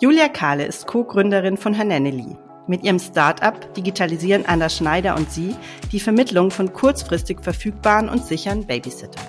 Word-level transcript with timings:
Julia 0.00 0.28
Kahle 0.28 0.64
ist 0.64 0.86
Co-Gründerin 0.86 1.56
von 1.56 1.76
Hananely. 1.76 2.36
Mit 2.68 2.84
ihrem 2.84 3.00
Start-up 3.00 3.74
digitalisieren 3.74 4.46
Anna 4.46 4.68
Schneider 4.68 5.16
und 5.16 5.32
sie 5.32 5.56
die 5.90 5.98
Vermittlung 5.98 6.52
von 6.52 6.72
kurzfristig 6.72 7.40
verfügbaren 7.40 8.08
und 8.08 8.24
sicheren 8.24 8.64
Babysitter. 8.64 9.20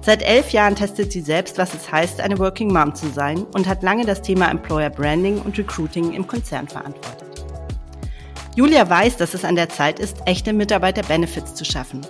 Seit 0.00 0.22
elf 0.22 0.50
Jahren 0.52 0.74
testet 0.74 1.12
sie 1.12 1.20
selbst, 1.20 1.58
was 1.58 1.74
es 1.74 1.92
heißt, 1.92 2.22
eine 2.22 2.38
Working 2.38 2.72
Mom 2.72 2.94
zu 2.94 3.08
sein 3.08 3.44
und 3.52 3.68
hat 3.68 3.82
lange 3.82 4.06
das 4.06 4.22
Thema 4.22 4.50
Employer 4.50 4.88
Branding 4.88 5.38
und 5.42 5.58
Recruiting 5.58 6.14
im 6.14 6.26
Konzern 6.26 6.66
verantwortet. 6.66 7.44
Julia 8.56 8.88
weiß, 8.88 9.18
dass 9.18 9.34
es 9.34 9.44
an 9.44 9.56
der 9.56 9.68
Zeit 9.68 9.98
ist, 9.98 10.16
echte 10.24 10.54
Mitarbeiter-Benefits 10.54 11.54
zu 11.54 11.66
schaffen. 11.66 12.00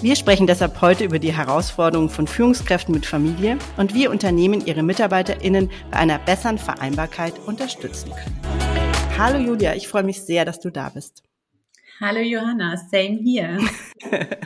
Wir 0.00 0.14
sprechen 0.14 0.46
deshalb 0.46 0.80
heute 0.80 1.04
über 1.04 1.18
die 1.18 1.32
Herausforderungen 1.32 2.08
von 2.08 2.28
Führungskräften 2.28 2.94
mit 2.94 3.04
Familie 3.04 3.58
und 3.76 3.94
wie 3.94 4.06
Unternehmen 4.06 4.64
ihre 4.64 4.84
MitarbeiterInnen 4.84 5.70
bei 5.90 5.98
einer 5.98 6.20
besseren 6.20 6.56
Vereinbarkeit 6.56 7.34
unterstützen 7.46 8.12
können. 8.12 8.40
Hallo 9.18 9.38
Julia, 9.38 9.74
ich 9.74 9.88
freue 9.88 10.04
mich 10.04 10.22
sehr, 10.22 10.44
dass 10.44 10.60
du 10.60 10.70
da 10.70 10.90
bist. 10.90 11.24
Hallo 12.00 12.20
Johanna, 12.20 12.76
same 12.76 13.18
here. 13.24 13.58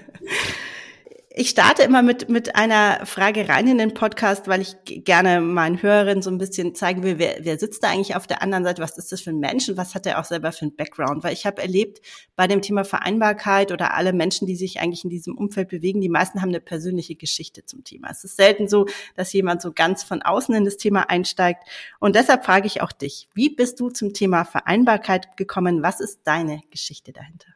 Ich 1.35 1.49
starte 1.49 1.83
immer 1.83 2.03
mit, 2.03 2.29
mit 2.29 2.57
einer 2.57 3.07
Frage 3.07 3.49
rein 3.49 3.67
in 3.67 3.79
den 3.79 3.95
Podcast, 3.95 4.49
weil 4.49 4.61
ich 4.61 4.77
gerne 4.85 5.41
meinen 5.41 5.81
Hörerinnen 5.81 6.21
so 6.23 6.29
ein 6.29 6.37
bisschen 6.37 6.75
zeigen 6.75 7.03
will, 7.03 7.19
wer, 7.19 7.37
wer 7.41 7.59
sitzt 7.59 7.83
da 7.83 7.89
eigentlich 7.89 8.17
auf 8.17 8.27
der 8.27 8.43
anderen 8.43 8.65
Seite, 8.65 8.83
was 8.83 8.99
ist 8.99 9.13
das 9.13 9.23
für 9.23 9.31
ein 9.31 9.39
Mensch 9.39 9.67
und 9.71 9.79
was 9.79 9.95
hat 9.95 10.05
er 10.05 10.21
auch 10.21 10.27
selber 10.27 10.53
für 10.53 10.67
ein 10.67 10.77
Background. 10.77 11.25
Weil 11.25 11.33
ich 11.33 11.47
habe 11.47 11.63
erlebt, 11.63 12.03
bei 12.37 12.47
dem 12.47 12.61
Thema 12.61 12.85
Vereinbarkeit 12.85 13.73
oder 13.73 13.95
alle 13.95 14.13
Menschen, 14.13 14.47
die 14.47 14.57
sich 14.57 14.81
eigentlich 14.81 15.05
in 15.05 15.11
diesem 15.11 15.39
Umfeld 15.39 15.71
bewegen, 15.71 16.03
die 16.03 16.11
meisten 16.11 16.43
haben 16.43 16.51
eine 16.51 16.61
persönliche 16.61 17.15
Geschichte 17.15 17.65
zum 17.65 17.83
Thema. 17.83 18.09
Es 18.11 18.25
ist 18.25 18.37
selten 18.37 18.69
so, 18.69 18.85
dass 19.17 19.33
jemand 19.33 19.63
so 19.63 19.73
ganz 19.73 20.05
von 20.05 20.21
außen 20.21 20.55
in 20.55 20.67
das 20.67 20.77
Thema 20.77 21.09
einsteigt. 21.09 21.63
Und 21.99 22.15
deshalb 22.15 22.45
frage 22.45 22.67
ich 22.67 22.83
auch 22.83 22.93
dich, 22.93 23.31
wie 23.33 23.49
bist 23.49 23.81
du 23.81 23.89
zum 23.89 24.13
Thema 24.13 24.45
Vereinbarkeit 24.45 25.35
gekommen? 25.39 25.83
Was 25.83 26.01
ist 26.01 26.21
deine 26.25 26.61
Geschichte 26.71 27.15
dahinter? 27.15 27.49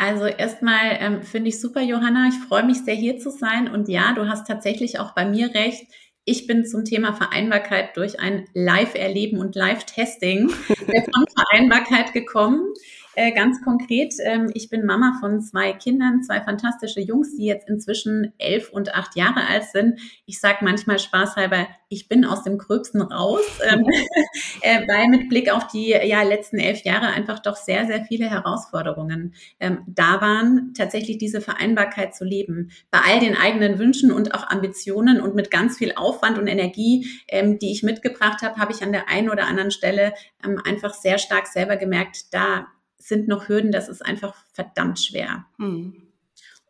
Also 0.00 0.24
erstmal 0.24 0.96
ähm, 0.98 1.22
finde 1.22 1.50
ich 1.50 1.60
super, 1.60 1.82
Johanna. 1.82 2.28
Ich 2.28 2.48
freue 2.48 2.64
mich 2.64 2.78
sehr, 2.86 2.94
hier 2.94 3.18
zu 3.18 3.30
sein. 3.30 3.68
Und 3.68 3.86
ja, 3.86 4.14
du 4.14 4.26
hast 4.26 4.46
tatsächlich 4.46 4.98
auch 4.98 5.14
bei 5.14 5.26
mir 5.26 5.54
recht. 5.54 5.84
Ich 6.24 6.46
bin 6.46 6.64
zum 6.64 6.86
Thema 6.86 7.12
Vereinbarkeit 7.12 7.94
durch 7.98 8.18
ein 8.18 8.48
Live-Erleben 8.54 9.38
und 9.38 9.54
Live-Testing 9.54 10.48
von 10.48 11.24
Vereinbarkeit 11.36 12.14
gekommen. 12.14 12.72
Äh, 13.16 13.32
ganz 13.32 13.60
konkret, 13.62 14.14
ähm, 14.24 14.50
ich 14.54 14.68
bin 14.68 14.86
Mama 14.86 15.16
von 15.18 15.40
zwei 15.40 15.72
Kindern, 15.72 16.22
zwei 16.22 16.40
fantastische 16.40 17.00
Jungs, 17.00 17.36
die 17.36 17.44
jetzt 17.44 17.68
inzwischen 17.68 18.32
elf 18.38 18.70
und 18.70 18.94
acht 18.94 19.16
Jahre 19.16 19.48
alt 19.48 19.64
sind. 19.64 19.98
Ich 20.26 20.38
sage 20.38 20.58
manchmal 20.62 21.00
spaßhalber, 21.00 21.66
ich 21.88 22.08
bin 22.08 22.24
aus 22.24 22.44
dem 22.44 22.56
Gröbsten 22.56 23.02
raus, 23.02 23.42
ähm, 23.68 23.84
äh, 24.62 24.86
weil 24.86 25.08
mit 25.08 25.28
Blick 25.28 25.52
auf 25.52 25.66
die 25.66 25.88
ja, 25.88 26.22
letzten 26.22 26.58
elf 26.60 26.84
Jahre 26.84 27.08
einfach 27.08 27.40
doch 27.40 27.56
sehr, 27.56 27.84
sehr 27.86 28.04
viele 28.04 28.30
Herausforderungen 28.30 29.34
ähm, 29.58 29.82
da 29.88 30.20
waren, 30.20 30.72
tatsächlich 30.74 31.18
diese 31.18 31.40
Vereinbarkeit 31.40 32.14
zu 32.14 32.24
leben. 32.24 32.70
Bei 32.92 33.00
all 33.04 33.18
den 33.18 33.36
eigenen 33.36 33.80
Wünschen 33.80 34.12
und 34.12 34.36
auch 34.36 34.48
Ambitionen 34.48 35.20
und 35.20 35.34
mit 35.34 35.50
ganz 35.50 35.78
viel 35.78 35.94
Aufwand 35.96 36.38
und 36.38 36.46
Energie, 36.46 37.08
ähm, 37.26 37.58
die 37.58 37.72
ich 37.72 37.82
mitgebracht 37.82 38.42
habe, 38.42 38.56
habe 38.60 38.72
ich 38.72 38.84
an 38.84 38.92
der 38.92 39.08
einen 39.08 39.30
oder 39.30 39.48
anderen 39.48 39.72
Stelle 39.72 40.14
ähm, 40.44 40.60
einfach 40.64 40.94
sehr 40.94 41.18
stark 41.18 41.48
selber 41.48 41.76
gemerkt, 41.76 42.32
da 42.32 42.68
sind 43.00 43.28
noch 43.28 43.48
Hürden, 43.48 43.72
das 43.72 43.88
ist 43.88 44.04
einfach 44.04 44.34
verdammt 44.52 45.00
schwer. 45.00 45.46
Hm. 45.58 46.10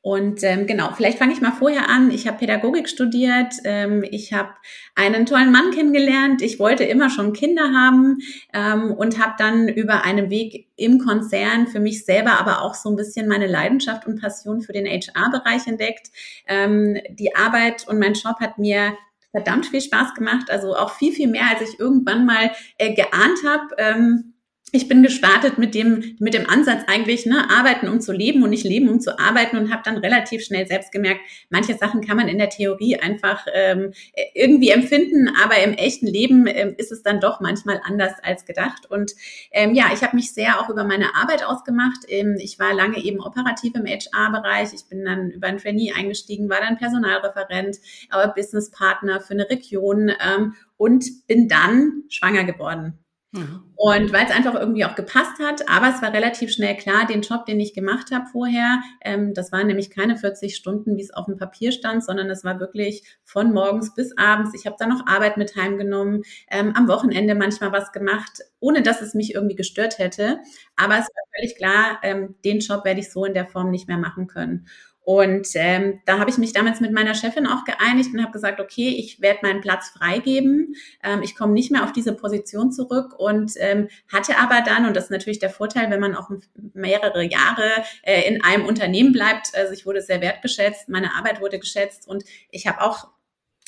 Und 0.03 0.43
ähm, 0.45 0.67
genau, 0.67 0.93
vielleicht 0.97 1.19
fange 1.19 1.35
ich 1.35 1.43
mal 1.43 1.53
vorher 1.53 1.91
an. 1.91 2.11
Ich 2.11 2.27
habe 2.27 2.39
Pädagogik 2.39 2.89
studiert, 2.89 3.53
ähm, 3.65 4.03
ich 4.11 4.33
habe 4.33 4.49
einen 4.95 5.27
tollen 5.27 5.53
Mann 5.53 5.73
kennengelernt, 5.73 6.41
ich 6.41 6.59
wollte 6.59 6.85
immer 6.85 7.11
schon 7.11 7.35
Kinder 7.35 7.75
haben 7.75 8.17
ähm, 8.55 8.93
und 8.93 9.23
habe 9.23 9.35
dann 9.37 9.69
über 9.69 10.03
einen 10.03 10.31
Weg 10.31 10.69
im 10.77 10.99
Konzern 11.01 11.67
für 11.67 11.81
mich 11.81 12.07
selber 12.07 12.41
aber 12.41 12.63
auch 12.63 12.75
so 12.75 12.89
ein 12.89 12.97
bisschen 12.97 13.29
meine 13.29 13.47
Leidenschaft 13.47 14.07
und 14.07 14.19
Passion 14.19 14.63
für 14.63 14.73
den 14.73 14.87
HR-Bereich 14.87 15.67
entdeckt. 15.67 16.11
Ähm, 16.47 16.97
die 17.11 17.37
Arbeit 17.37 17.87
und 17.87 17.99
mein 17.99 18.15
Job 18.15 18.41
hat 18.41 18.57
mir 18.57 18.97
verdammt 19.33 19.67
viel 19.67 19.83
Spaß 19.83 20.15
gemacht, 20.15 20.51
also 20.51 20.75
auch 20.77 20.95
viel, 20.95 21.13
viel 21.13 21.29
mehr, 21.29 21.49
als 21.51 21.69
ich 21.69 21.79
irgendwann 21.79 22.25
mal 22.25 22.53
äh, 22.79 22.95
geahnt 22.95 23.39
habe. 23.47 23.75
Ähm, 23.77 24.30
ich 24.73 24.89
bin 24.89 25.03
gestartet 25.03 25.59
mit 25.59 25.75
dem 25.75 26.17
mit 26.19 26.35
dem 26.35 26.49
Ansatz 26.49 26.85
eigentlich 26.87 27.27
ne 27.27 27.49
arbeiten 27.51 27.89
um 27.89 28.01
zu 28.01 28.13
leben 28.13 28.43
und 28.43 28.51
nicht 28.51 28.65
leben 28.65 28.89
um 28.89 29.01
zu 29.01 29.19
arbeiten 29.19 29.57
und 29.57 29.73
habe 29.73 29.83
dann 29.85 29.97
relativ 29.97 30.45
schnell 30.45 30.67
selbst 30.67 30.93
gemerkt 30.93 31.21
manche 31.49 31.75
Sachen 31.75 32.01
kann 32.01 32.17
man 32.17 32.29
in 32.29 32.39
der 32.39 32.51
Theorie 32.51 32.97
einfach 32.97 33.47
ähm, 33.53 33.93
irgendwie 34.35 34.71
empfinden 34.71 35.31
aber 35.43 35.63
im 35.63 35.75
echten 35.75 36.07
Leben 36.07 36.47
ähm, 36.47 36.75
ist 36.77 36.93
es 36.93 37.03
dann 37.03 37.21
doch 37.21 37.41
manchmal 37.41 37.81
anders 37.85 38.13
als 38.23 38.45
gedacht. 38.45 38.91
Und 38.91 39.13
ähm, 39.53 39.75
ja 39.75 39.87
ich 39.93 40.03
habe 40.03 40.17
mich 40.17 40.33
sehr 40.33 40.61
auch 40.61 40.69
über 40.69 40.85
meine 40.85 41.15
Arbeit 41.15 41.45
ausgemacht. 41.45 42.05
Ähm, 42.09 42.37
ich 42.39 42.59
war 42.59 42.75
lange 42.75 43.03
eben 43.03 43.21
operativ 43.21 43.75
im 43.75 43.87
HR-Bereich 43.87 44.73
ich 44.73 44.89
bin 44.89 45.05
dann 45.05 45.31
über 45.31 45.49
ein 45.49 45.59
Trainee 45.59 45.93
eingestiegen 45.93 46.49
war 46.49 46.61
dann 46.61 46.79
Personalreferent 46.79 47.79
aber 48.11 48.33
Business 48.33 48.71
Partner 48.71 49.21
für 49.21 49.35
eine 49.35 49.49
Region 49.49 50.11
ähm, 50.11 50.55
und 50.77 51.27
bin 51.27 51.49
dann 51.49 52.05
schwanger 52.09 52.45
geworden 52.45 52.99
Mhm. 53.33 53.63
Und 53.77 54.13
weil 54.13 54.27
es 54.27 54.33
einfach 54.33 54.55
irgendwie 54.57 54.85
auch 54.85 54.97
gepasst 54.97 55.39
hat, 55.41 55.69
aber 55.69 55.89
es 55.95 56.03
war 56.03 56.13
relativ 56.13 56.53
schnell 56.53 56.77
klar, 56.77 57.07
den 57.07 57.23
Job, 57.23 57.47
den 57.47 57.61
ich 57.61 57.75
gemacht 57.75 58.11
habe 58.11 58.27
vorher, 58.27 58.81
ähm, 59.03 59.35
das 59.35 59.53
waren 59.53 59.69
nämlich 59.69 59.91
keine 59.91 60.17
40 60.17 60.57
Stunden, 60.57 60.97
wie 60.97 61.03
es 61.03 61.13
auf 61.15 61.27
dem 61.27 61.37
Papier 61.37 61.71
stand, 61.71 62.05
sondern 62.05 62.29
es 62.29 62.43
war 62.43 62.59
wirklich 62.59 63.05
von 63.25 63.53
morgens 63.53 63.95
bis 63.95 64.17
abends. 64.19 64.53
Ich 64.55 64.67
habe 64.67 64.75
da 64.81 64.87
noch 64.87 65.07
Arbeit 65.07 65.37
mit 65.37 65.55
heimgenommen, 65.55 66.23
ähm, 66.51 66.73
am 66.75 66.89
Wochenende 66.89 67.37
manchmal 67.37 67.71
was 67.71 67.93
gemacht, 67.93 68.41
ohne 68.59 68.83
dass 68.83 69.01
es 69.01 69.15
mich 69.15 69.33
irgendwie 69.35 69.57
gestört 69.57 69.99
hätte. 69.99 70.41
Aber 70.75 70.95
es 70.95 71.07
war 71.07 71.25
völlig 71.37 71.57
klar, 71.57 72.01
ähm, 72.03 72.35
den 72.45 72.59
Job 72.59 72.85
werde 72.85 72.99
ich 73.01 73.13
so 73.13 73.25
in 73.25 73.35
der 73.35 73.47
Form 73.47 73.71
nicht 73.71 73.87
mehr 73.87 73.99
machen 73.99 74.27
können. 74.27 74.67
Und 75.03 75.49
ähm, 75.55 76.01
da 76.05 76.19
habe 76.19 76.31
ich 76.31 76.39
mich 76.39 76.53
damals 76.53 76.81
mit 76.81 76.93
meiner 76.93 77.15
Chefin 77.15 77.47
auch 77.47 77.65
geeinigt 77.65 78.13
und 78.13 78.23
habe 78.23 78.33
gesagt, 78.33 78.61
okay, 78.61 78.91
ich 78.91 79.21
werde 79.21 79.41
meinen 79.43 79.61
Platz 79.61 79.89
freigeben. 79.89 80.75
Ähm, 81.03 81.23
ich 81.23 81.35
komme 81.35 81.53
nicht 81.53 81.73
mehr 81.73 81.85
auf 81.85 81.93
diese 81.93 82.13
Position 82.13 82.71
zurück 82.71 83.15
und 83.19 83.53
ähm, 83.57 83.89
hatte 84.13 84.39
aber 84.39 84.61
dann, 84.61 84.87
und 84.87 84.95
das 84.95 85.05
ist 85.05 85.11
natürlich 85.11 85.39
der 85.39 85.51
Vorteil, 85.51 85.91
wenn 85.91 86.01
man 86.01 86.15
auch 86.15 86.31
mehrere 86.75 87.25
Jahre 87.25 87.71
äh, 88.03 88.29
in 88.29 88.45
einem 88.45 88.67
Unternehmen 88.67 89.13
bleibt, 89.13 89.55
also 89.55 89.73
ich 89.73 89.87
wurde 89.87 90.03
sehr 90.03 90.21
wertgeschätzt, 90.21 90.89
meine 90.89 91.15
Arbeit 91.15 91.41
wurde 91.41 91.59
geschätzt 91.59 92.07
und 92.07 92.23
ich 92.51 92.67
habe 92.67 92.83
auch 92.83 93.09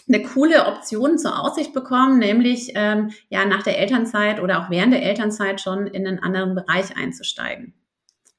eine 0.08 0.22
coole 0.22 0.66
Option 0.66 1.18
zur 1.18 1.40
Aussicht 1.40 1.72
bekommen, 1.72 2.18
nämlich 2.18 2.72
ähm, 2.74 3.12
ja 3.30 3.44
nach 3.44 3.62
der 3.62 3.78
Elternzeit 3.78 4.40
oder 4.40 4.60
auch 4.60 4.70
während 4.70 4.92
der 4.92 5.02
Elternzeit 5.02 5.60
schon 5.60 5.86
in 5.86 6.06
einen 6.06 6.18
anderen 6.18 6.54
Bereich 6.54 6.96
einzusteigen. 6.96 7.74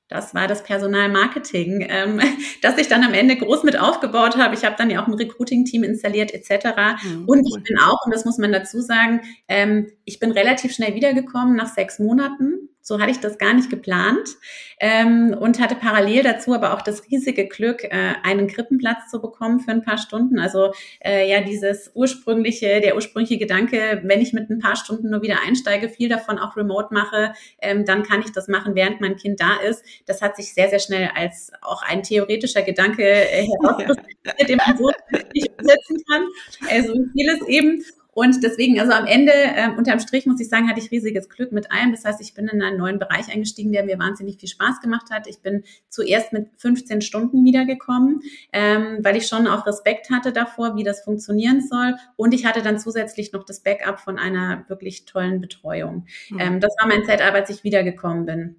Das 0.10 0.36
war 0.36 0.48
das 0.48 0.64
Personalmarketing, 0.64 1.88
ähm, 1.90 2.20
das 2.62 2.78
ich 2.78 2.88
dann 2.88 3.04
am 3.04 3.14
Ende 3.14 3.36
groß 3.36 3.64
mit 3.64 3.80
aufgebaut 3.80 4.38
habe. 4.38 4.56
Ich 4.56 4.66
habe 4.66 4.76
dann 4.78 4.90
ja 4.90 5.02
auch 5.02 5.08
ein 5.08 5.14
Recruiting-Team 5.14 5.84
installiert 5.84 6.34
etc. 6.34 7.04
Mhm, 7.04 7.26
und 7.26 7.46
ich 7.48 7.64
bin 7.64 7.78
auch, 7.80 8.06
und 8.06 8.14
das 8.14 8.26
muss 8.26 8.38
man 8.38 8.52
dazu 8.52 8.82
sagen, 8.82 9.22
ähm, 9.48 9.92
ich 10.06 10.20
bin 10.20 10.32
relativ 10.32 10.74
schnell 10.74 10.96
wiedergekommen 10.96 11.56
nach 11.56 11.74
sechs 11.74 12.00
Monaten 12.00 12.70
so 12.84 13.00
hatte 13.00 13.12
ich 13.12 13.20
das 13.20 13.38
gar 13.38 13.54
nicht 13.54 13.70
geplant 13.70 14.36
ähm, 14.80 15.36
und 15.40 15.60
hatte 15.60 15.76
parallel 15.76 16.22
dazu 16.22 16.54
aber 16.54 16.74
auch 16.74 16.82
das 16.82 17.10
riesige 17.10 17.48
Glück, 17.48 17.86
äh, 17.86 18.14
einen 18.24 18.48
Krippenplatz 18.48 19.10
zu 19.10 19.22
bekommen 19.22 19.62
für 19.62 19.72
ein 19.72 19.84
paar 19.84 19.98
Stunden. 19.98 20.38
Also 20.38 20.74
äh, 21.00 21.30
ja, 21.30 21.40
dieses 21.40 21.92
ursprüngliche, 21.94 22.82
der 22.82 22.96
ursprüngliche 22.96 23.38
Gedanke, 23.38 24.02
wenn 24.04 24.20
ich 24.20 24.34
mit 24.34 24.50
ein 24.50 24.60
paar 24.60 24.76
Stunden 24.76 25.10
nur 25.10 25.22
wieder 25.22 25.38
einsteige, 25.48 25.88
viel 25.88 26.10
davon 26.10 26.38
auch 26.38 26.58
remote 26.58 26.94
mache, 26.94 27.34
ähm, 27.62 27.86
dann 27.86 28.04
kann 28.04 28.20
ich 28.20 28.34
das 28.34 28.50
machen, 28.50 28.76
während 28.76 29.00
mein 29.00 29.16
Kind 29.16 29.40
da 29.40 29.56
ist. 29.66 29.86
Das 30.06 30.22
hat 30.22 30.36
sich 30.36 30.54
sehr, 30.54 30.70
sehr 30.70 30.80
schnell 30.80 31.10
als 31.16 31.54
auch 31.62 31.84
ein 31.84 32.04
theoretischer 32.04 32.64
Gedanke 32.64 33.04
äh, 33.04 33.48
herauskristallisiert, 33.64 34.50
den 34.50 34.58
man 34.58 34.78
so 34.78 34.92
nicht 35.34 35.50
umsetzen 35.58 36.04
kann. 36.10 36.28
Also 36.70 36.94
vieles 37.14 37.48
eben. 37.48 37.82
Und 38.14 38.44
deswegen, 38.44 38.80
also 38.80 38.94
am 38.94 39.08
Ende, 39.08 39.32
äh, 39.34 39.70
unterm 39.76 40.00
Strich 40.00 40.26
muss 40.26 40.40
ich 40.40 40.48
sagen, 40.48 40.70
hatte 40.70 40.80
ich 40.80 40.92
riesiges 40.92 41.30
Glück 41.30 41.52
mit 41.52 41.72
allem. 41.72 41.92
Das 41.92 42.06
heißt, 42.06 42.22
ich 42.22 42.34
bin 42.34 42.48
in 42.48 42.62
einen 42.62 42.78
neuen 42.78 43.00
Bereich 43.00 43.34
eingestiegen, 43.34 43.72
der 43.72 43.84
mir 43.84 43.98
wahnsinnig 43.98 44.40
viel 44.40 44.50
Spaß 44.50 44.82
gemacht 44.82 45.10
hat. 45.12 45.28
Ich 45.28 45.40
bin 45.40 45.64
zuerst 45.90 46.32
mit 46.32 46.50
15 46.58 47.02
Stunden 47.02 47.44
wiedergekommen, 47.44 48.22
ähm, 48.52 49.00
weil 49.02 49.18
ich 49.18 49.28
schon 49.28 49.48
auch 49.48 49.66
Respekt 49.66 50.12
hatte 50.12 50.32
davor, 50.32 50.76
wie 50.78 50.84
das 50.84 51.04
funktionieren 51.04 51.62
soll. 51.62 51.96
Und 52.16 52.34
ich 52.34 52.46
hatte 52.46 52.62
dann 52.62 52.78
zusätzlich 52.78 53.34
noch 53.34 53.46
das 53.46 53.62
Backup 53.62 54.00
von 54.00 54.20
einer 54.20 54.66
wirklich 54.68 55.06
tollen 55.06 55.42
Betreuung. 55.42 56.06
Mhm. 56.30 56.40
Ähm, 56.40 56.60
das 56.60 56.76
war 56.80 56.88
mein 56.88 57.06
Setup, 57.06 57.34
als 57.34 57.50
ich 57.50 57.64
wiedergekommen 57.64 58.26
bin. 58.26 58.56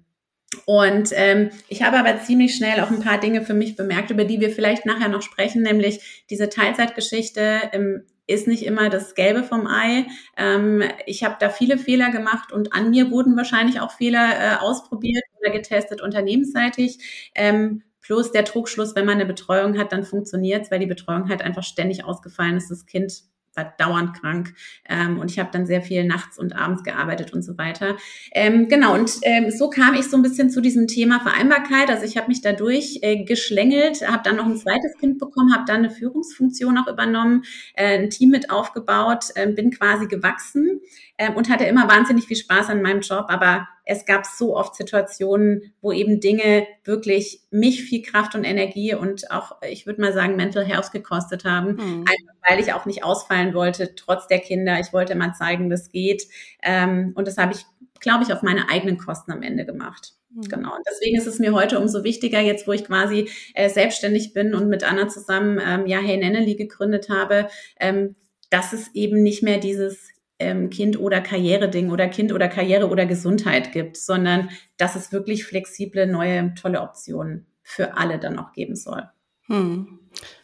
Und 0.65 1.09
ähm, 1.13 1.49
ich 1.67 1.83
habe 1.83 1.97
aber 1.97 2.19
ziemlich 2.21 2.55
schnell 2.55 2.79
auch 2.79 2.91
ein 2.91 3.01
paar 3.01 3.19
Dinge 3.19 3.41
für 3.41 3.53
mich 3.53 3.75
bemerkt, 3.75 4.11
über 4.11 4.25
die 4.25 4.39
wir 4.39 4.49
vielleicht 4.49 4.85
nachher 4.85 5.09
noch 5.09 5.21
sprechen, 5.21 5.63
nämlich 5.63 6.25
diese 6.29 6.49
Teilzeitgeschichte. 6.49 7.61
Ähm, 7.73 8.03
ist 8.27 8.47
nicht 8.47 8.65
immer 8.65 8.89
das 8.89 9.15
Gelbe 9.15 9.43
vom 9.43 9.67
Ei. 9.67 10.05
Ähm, 10.37 10.83
ich 11.05 11.23
habe 11.23 11.35
da 11.39 11.49
viele 11.49 11.77
Fehler 11.77 12.11
gemacht 12.11 12.51
und 12.51 12.73
an 12.73 12.89
mir 12.89 13.11
wurden 13.11 13.37
wahrscheinlich 13.37 13.79
auch 13.79 13.91
Fehler 13.91 14.29
äh, 14.39 14.55
ausprobiert 14.57 15.23
oder 15.39 15.51
getestet 15.51 16.01
unternehmensseitig. 16.01 17.31
Ähm, 17.35 17.83
plus 18.01 18.31
der 18.31 18.45
Trugschluss, 18.45 18.95
wenn 18.95 19.05
man 19.05 19.15
eine 19.15 19.25
Betreuung 19.25 19.77
hat, 19.77 19.91
dann 19.91 20.03
funktioniert 20.03 20.65
es, 20.65 20.71
weil 20.71 20.79
die 20.79 20.85
Betreuung 20.85 21.29
halt 21.29 21.41
einfach 21.41 21.63
ständig 21.63 22.05
ausgefallen 22.05 22.57
ist, 22.57 22.69
das 22.69 22.85
Kind 22.85 23.23
war 23.55 23.73
dauernd 23.77 24.19
krank 24.19 24.53
ähm, 24.87 25.19
und 25.19 25.31
ich 25.31 25.39
habe 25.39 25.49
dann 25.51 25.65
sehr 25.65 25.81
viel 25.81 26.03
nachts 26.03 26.37
und 26.37 26.55
abends 26.55 26.83
gearbeitet 26.83 27.33
und 27.33 27.41
so 27.43 27.57
weiter. 27.57 27.97
Ähm, 28.31 28.67
genau, 28.67 28.93
und 28.93 29.11
ähm, 29.23 29.51
so 29.51 29.69
kam 29.69 29.93
ich 29.95 30.09
so 30.09 30.17
ein 30.17 30.23
bisschen 30.23 30.49
zu 30.49 30.61
diesem 30.61 30.87
Thema 30.87 31.19
Vereinbarkeit. 31.19 31.89
Also 31.89 32.05
ich 32.05 32.17
habe 32.17 32.27
mich 32.27 32.41
dadurch 32.41 32.99
äh, 33.01 33.23
geschlängelt, 33.23 34.07
habe 34.07 34.23
dann 34.23 34.35
noch 34.35 34.45
ein 34.45 34.57
zweites 34.57 34.97
Kind 34.99 35.19
bekommen, 35.19 35.53
habe 35.53 35.65
dann 35.67 35.77
eine 35.77 35.89
Führungsfunktion 35.89 36.77
auch 36.77 36.87
übernommen, 36.87 37.43
äh, 37.75 37.99
ein 37.99 38.09
Team 38.09 38.29
mit 38.29 38.49
aufgebaut, 38.49 39.25
äh, 39.35 39.47
bin 39.47 39.71
quasi 39.71 40.07
gewachsen 40.07 40.81
ähm, 41.17 41.35
und 41.35 41.49
hatte 41.49 41.65
immer 41.65 41.87
wahnsinnig 41.87 42.25
viel 42.25 42.37
Spaß 42.37 42.69
an 42.69 42.81
meinem 42.81 43.01
Job, 43.01 43.25
aber 43.29 43.67
es 43.85 44.05
gab 44.05 44.25
so 44.25 44.55
oft 44.55 44.75
Situationen, 44.75 45.73
wo 45.81 45.91
eben 45.91 46.19
Dinge 46.19 46.67
wirklich 46.83 47.41
mich 47.51 47.83
viel 47.83 48.01
Kraft 48.01 48.35
und 48.35 48.43
Energie 48.43 48.95
und 48.95 49.31
auch, 49.31 49.61
ich 49.61 49.85
würde 49.85 50.01
mal 50.01 50.13
sagen, 50.13 50.35
Mental 50.35 50.65
Health 50.65 50.91
gekostet 50.91 51.45
haben, 51.45 51.75
mhm. 51.75 51.99
einfach 52.01 52.35
weil 52.49 52.59
ich 52.59 52.73
auch 52.73 52.85
nicht 52.85 53.03
ausfallen 53.03 53.53
wollte, 53.53 53.95
trotz 53.95 54.27
der 54.27 54.39
Kinder. 54.39 54.79
Ich 54.79 54.93
wollte 54.93 55.15
mal 55.15 55.33
zeigen, 55.33 55.69
das 55.69 55.89
geht. 55.89 56.27
Ähm, 56.61 57.13
und 57.15 57.27
das 57.27 57.37
habe 57.37 57.53
ich, 57.53 57.65
glaube 57.99 58.23
ich, 58.23 58.33
auf 58.33 58.41
meine 58.41 58.69
eigenen 58.69 58.97
Kosten 58.97 59.31
am 59.31 59.41
Ende 59.41 59.65
gemacht. 59.65 60.13
Mhm. 60.33 60.41
Genau. 60.43 60.75
Und 60.75 60.83
deswegen 60.89 61.17
ist 61.17 61.27
es 61.27 61.39
mir 61.39 61.53
heute 61.53 61.79
umso 61.79 62.03
wichtiger, 62.03 62.39
jetzt 62.39 62.67
wo 62.67 62.73
ich 62.73 62.85
quasi 62.85 63.29
äh, 63.53 63.69
selbstständig 63.69 64.33
bin 64.33 64.53
und 64.53 64.67
mit 64.67 64.83
Anna 64.83 65.07
zusammen 65.07 65.59
ähm, 65.65 65.85
ja 65.87 65.99
Hey 65.99 66.17
Nenneli 66.17 66.55
gegründet 66.55 67.09
habe, 67.09 67.47
ähm, 67.79 68.15
dass 68.49 68.73
es 68.73 68.93
eben 68.93 69.23
nicht 69.23 69.43
mehr 69.43 69.57
dieses 69.57 70.09
ähm, 70.39 70.69
Kind 70.69 70.99
oder 70.99 71.21
Karriere-Ding 71.21 71.91
oder 71.91 72.07
Kind 72.07 72.33
oder 72.33 72.47
Karriere 72.47 72.89
oder 72.89 73.05
Gesundheit 73.05 73.71
gibt, 73.71 73.97
sondern 73.97 74.49
dass 74.77 74.95
es 74.95 75.11
wirklich 75.11 75.45
flexible, 75.45 76.07
neue, 76.07 76.53
tolle 76.55 76.81
Optionen 76.81 77.45
für 77.63 77.97
alle 77.97 78.19
dann 78.19 78.37
auch 78.37 78.53
geben 78.53 78.75
soll. 78.75 79.03
Hm. 79.47 79.99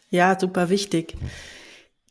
Ja, 0.10 0.38
super 0.40 0.70
wichtig. 0.70 1.16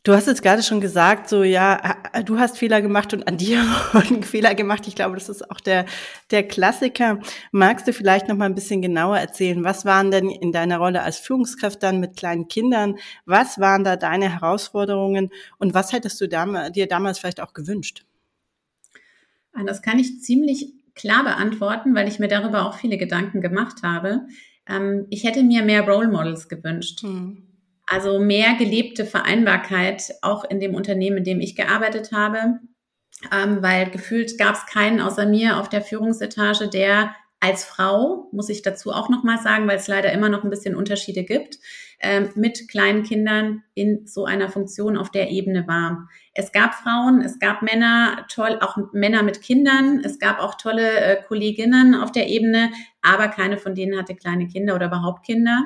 Du 0.03 0.13
hast 0.13 0.25
jetzt 0.25 0.41
gerade 0.41 0.63
schon 0.63 0.81
gesagt, 0.81 1.29
so 1.29 1.43
ja, 1.43 1.95
du 2.25 2.39
hast 2.39 2.57
Fehler 2.57 2.81
gemacht 2.81 3.13
und 3.13 3.27
an 3.27 3.37
dir 3.37 3.59
wurden 3.93 4.23
Fehler 4.23 4.55
gemacht. 4.55 4.87
Ich 4.87 4.95
glaube, 4.95 5.15
das 5.15 5.29
ist 5.29 5.51
auch 5.51 5.59
der 5.59 5.85
der 6.31 6.47
Klassiker. 6.47 7.19
Magst 7.51 7.87
du 7.87 7.93
vielleicht 7.93 8.27
noch 8.27 8.35
mal 8.35 8.45
ein 8.45 8.55
bisschen 8.55 8.81
genauer 8.81 9.19
erzählen, 9.19 9.63
was 9.63 9.85
waren 9.85 10.09
denn 10.09 10.29
in 10.29 10.51
deiner 10.51 10.79
Rolle 10.79 11.03
als 11.03 11.19
Führungskraft 11.19 11.83
dann 11.83 11.99
mit 11.99 12.17
kleinen 12.17 12.47
Kindern? 12.47 12.95
Was 13.25 13.59
waren 13.59 13.83
da 13.83 13.95
deine 13.95 14.29
Herausforderungen 14.33 15.29
und 15.59 15.75
was 15.75 15.93
hättest 15.93 16.19
du 16.19 16.27
dam 16.27 16.57
dir 16.73 16.87
damals 16.87 17.19
vielleicht 17.19 17.39
auch 17.39 17.53
gewünscht? 17.53 18.03
Ah, 19.53 19.63
das 19.63 19.83
kann 19.83 19.99
ich 19.99 20.21
ziemlich 20.21 20.73
klar 20.95 21.23
beantworten, 21.23 21.93
weil 21.93 22.07
ich 22.07 22.17
mir 22.17 22.27
darüber 22.27 22.65
auch 22.65 22.73
viele 22.73 22.97
Gedanken 22.97 23.39
gemacht 23.39 23.83
habe. 23.83 24.21
Ähm, 24.67 25.05
ich 25.11 25.25
hätte 25.25 25.43
mir 25.43 25.61
mehr 25.61 25.87
Role 25.87 26.07
Models 26.07 26.49
gewünscht. 26.49 27.03
Hm 27.03 27.50
also 27.91 28.19
mehr 28.19 28.53
gelebte 28.55 29.05
Vereinbarkeit 29.05 30.13
auch 30.21 30.45
in 30.45 30.61
dem 30.61 30.75
Unternehmen, 30.75 31.17
in 31.17 31.23
dem 31.25 31.41
ich 31.41 31.57
gearbeitet 31.57 32.11
habe, 32.13 32.59
ähm, 33.33 33.61
weil 33.61 33.89
gefühlt 33.89 34.37
gab 34.37 34.55
es 34.55 34.65
keinen 34.65 35.01
außer 35.01 35.25
mir 35.25 35.57
auf 35.59 35.67
der 35.67 35.81
Führungsetage, 35.81 36.69
der 36.69 37.13
als 37.41 37.65
Frau, 37.65 38.29
muss 38.31 38.49
ich 38.49 38.61
dazu 38.61 38.91
auch 38.91 39.09
nochmal 39.09 39.39
sagen, 39.39 39.67
weil 39.67 39.77
es 39.77 39.87
leider 39.87 40.13
immer 40.13 40.29
noch 40.29 40.43
ein 40.43 40.49
bisschen 40.49 40.75
Unterschiede 40.75 41.23
gibt, 41.23 41.57
ähm, 41.99 42.29
mit 42.35 42.69
kleinen 42.69 43.03
Kindern 43.03 43.63
in 43.73 44.07
so 44.07 44.25
einer 44.25 44.47
Funktion 44.47 44.95
auf 44.95 45.09
der 45.09 45.29
Ebene 45.29 45.67
war. 45.67 46.07
Es 46.33 46.51
gab 46.51 46.75
Frauen, 46.75 47.21
es 47.21 47.39
gab 47.39 47.61
Männer, 47.61 48.25
toll, 48.29 48.59
auch 48.61 48.77
Männer 48.93 49.23
mit 49.23 49.41
Kindern, 49.41 50.01
es 50.05 50.17
gab 50.17 50.39
auch 50.39 50.55
tolle 50.55 50.99
äh, 50.99 51.21
Kolleginnen 51.23 51.95
auf 51.95 52.11
der 52.11 52.27
Ebene, 52.27 52.71
aber 53.01 53.27
keine 53.27 53.57
von 53.57 53.75
denen 53.75 53.99
hatte 53.99 54.15
kleine 54.15 54.47
Kinder 54.47 54.75
oder 54.75 54.87
überhaupt 54.87 55.25
Kinder. 55.25 55.65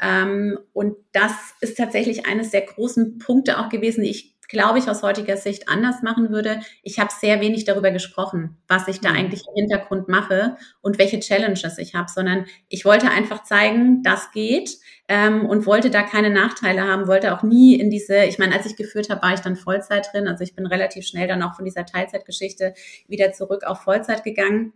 Ähm, 0.00 0.58
und 0.72 0.96
das 1.12 1.32
ist 1.60 1.76
tatsächlich 1.76 2.26
eines 2.26 2.50
der 2.50 2.62
großen 2.62 3.18
Punkte 3.18 3.58
auch 3.58 3.68
gewesen, 3.68 4.02
die 4.02 4.10
ich 4.10 4.34
glaube 4.48 4.78
ich, 4.78 4.88
aus 4.88 5.02
heutiger 5.02 5.36
Sicht 5.36 5.68
anders 5.68 6.02
machen 6.02 6.30
würde. 6.30 6.60
Ich 6.82 6.98
habe 6.98 7.10
sehr 7.12 7.40
wenig 7.40 7.64
darüber 7.64 7.90
gesprochen, 7.90 8.56
was 8.68 8.88
ich 8.88 9.00
da 9.00 9.10
mhm. 9.10 9.16
eigentlich 9.16 9.42
im 9.48 9.54
Hintergrund 9.54 10.08
mache 10.08 10.56
und 10.80 10.98
welche 10.98 11.20
Challenges 11.20 11.78
ich 11.78 11.94
habe, 11.94 12.10
sondern 12.10 12.46
ich 12.68 12.84
wollte 12.84 13.10
einfach 13.10 13.42
zeigen, 13.42 14.02
das 14.02 14.30
geht 14.32 14.78
ähm, 15.08 15.46
und 15.46 15.66
wollte 15.66 15.90
da 15.90 16.02
keine 16.02 16.30
Nachteile 16.30 16.82
haben, 16.82 17.08
wollte 17.08 17.34
auch 17.34 17.42
nie 17.42 17.74
in 17.74 17.90
diese, 17.90 18.24
ich 18.24 18.38
meine, 18.38 18.54
als 18.54 18.66
ich 18.66 18.76
geführt 18.76 19.10
habe, 19.10 19.22
war 19.22 19.34
ich 19.34 19.40
dann 19.40 19.56
Vollzeit 19.56 20.08
drin, 20.12 20.28
also 20.28 20.44
ich 20.44 20.54
bin 20.54 20.66
relativ 20.66 21.06
schnell 21.06 21.28
dann 21.28 21.42
auch 21.42 21.56
von 21.56 21.64
dieser 21.64 21.86
Teilzeitgeschichte 21.86 22.74
wieder 23.08 23.32
zurück 23.32 23.64
auf 23.64 23.82
Vollzeit 23.82 24.24
gegangen. 24.24 24.72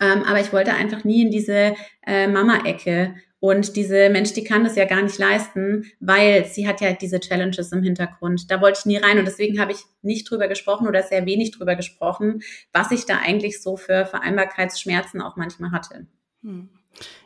Ähm, 0.00 0.24
aber 0.24 0.40
ich 0.40 0.52
wollte 0.52 0.74
einfach 0.74 1.04
nie 1.04 1.22
in 1.22 1.30
diese 1.30 1.74
äh, 2.06 2.26
Mama-Ecke 2.26 3.14
und 3.38 3.76
diese 3.76 4.08
Mensch, 4.08 4.32
die 4.32 4.44
kann 4.44 4.64
das 4.64 4.76
ja 4.76 4.86
gar 4.86 5.02
nicht 5.02 5.18
leisten, 5.18 5.84
weil 6.00 6.46
sie 6.46 6.66
hat 6.66 6.80
ja 6.80 6.92
diese 6.92 7.20
Challenges 7.20 7.70
im 7.70 7.82
Hintergrund. 7.82 8.50
Da 8.50 8.60
wollte 8.60 8.80
ich 8.80 8.86
nie 8.86 8.96
rein 8.96 9.18
und 9.18 9.26
deswegen 9.26 9.60
habe 9.60 9.72
ich 9.72 9.78
nicht 10.02 10.28
drüber 10.28 10.48
gesprochen 10.48 10.88
oder 10.88 11.02
sehr 11.02 11.26
wenig 11.26 11.52
drüber 11.52 11.76
gesprochen, 11.76 12.42
was 12.72 12.90
ich 12.90 13.04
da 13.04 13.18
eigentlich 13.18 13.62
so 13.62 13.76
für 13.76 14.06
Vereinbarkeitsschmerzen 14.06 15.20
auch 15.20 15.36
manchmal 15.36 15.70
hatte. 15.70 16.06
Hm. 16.42 16.70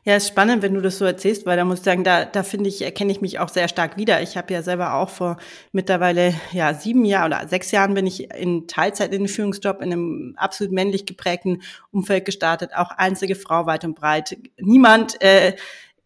Ja, 0.03 0.17
ist 0.17 0.29
spannend, 0.29 0.63
wenn 0.63 0.73
du 0.73 0.81
das 0.81 0.97
so 0.97 1.05
erzählst, 1.05 1.45
weil 1.45 1.59
da 1.59 1.65
muss 1.67 1.81
ich 1.81 1.85
sagen, 1.85 2.05
da, 2.05 2.25
da 2.25 2.43
finde 2.43 2.71
ich, 2.71 2.81
erkenne 2.81 3.13
ich 3.13 3.21
mich 3.21 3.39
auch 3.39 3.51
sehr 3.51 3.69
stark 3.69 3.99
wieder. 3.99 4.23
Ich 4.23 4.39
habe 4.39 4.53
ja 4.53 4.63
selber 4.63 4.95
auch 4.95 5.11
vor 5.11 5.37
mittlerweile 5.73 6.35
ja 6.53 6.73
sieben 6.73 7.05
Jahren 7.05 7.33
oder 7.33 7.47
sechs 7.47 7.71
Jahren 7.71 7.93
bin 7.93 8.07
ich 8.07 8.31
in 8.33 8.67
Teilzeit 8.67 9.13
in 9.13 9.25
den 9.25 9.29
Führungsjob 9.29 9.83
in 9.83 9.93
einem 9.93 10.35
absolut 10.39 10.73
männlich 10.73 11.05
geprägten 11.05 11.61
Umfeld 11.91 12.25
gestartet, 12.25 12.71
auch 12.75 12.93
einzige 12.93 13.35
Frau 13.35 13.67
weit 13.67 13.85
und 13.85 13.95
breit. 13.95 14.39
Niemand 14.59 15.21
äh, 15.23 15.55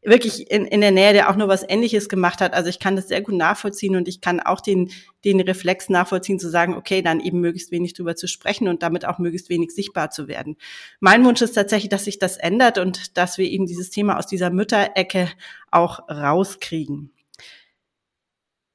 wirklich 0.05 0.51
in, 0.51 0.67
in 0.67 0.81
der 0.81 0.91
Nähe, 0.91 1.13
der 1.13 1.31
auch 1.31 1.37
nur 1.37 1.49
was 1.49 1.65
Ähnliches 1.69 2.09
gemacht 2.09 2.41
hat. 2.41 2.53
Also 2.53 2.69
ich 2.69 2.79
kann 2.79 2.97
das 2.97 3.09
sehr 3.09 3.23
gut 3.23 3.35
nachvollziehen 3.35 3.97
und 3.97 4.07
ich 4.07 4.21
kann 4.21 4.41
auch 4.41 4.61
den, 4.61 4.91
den 5.25 5.41
Reflex 5.41 5.89
nachvollziehen 5.89 6.39
zu 6.39 6.51
sagen, 6.51 6.75
okay, 6.75 7.01
dann 7.03 7.21
eben 7.21 7.41
möglichst 7.41 7.71
wenig 7.71 7.95
drüber 7.95 8.15
zu 8.15 8.29
sprechen 8.29 8.69
und 8.69 8.83
damit 8.83 9.07
auch 9.07 9.19
möglichst 9.19 9.49
wenig 9.49 9.71
sichtbar 9.71 10.11
zu 10.11 10.29
werden. 10.29 10.57
Mein 11.01 11.25
Wunsch 11.25 11.41
ist 11.41 11.55
tatsächlich, 11.55 11.89
dass 11.89 12.05
sich 12.05 12.19
das 12.19 12.37
ändert 12.37 12.79
und 12.79 13.17
dass 13.17 13.39
wir 13.39 13.51
eben 13.51 13.67
dieses 13.67 13.91
Thema 13.91 14.19
aus 14.19 14.27
dieser 14.27 14.51
Mütterecke 14.51 15.31
auch 15.71 16.09
rauskriegen. 16.09 17.14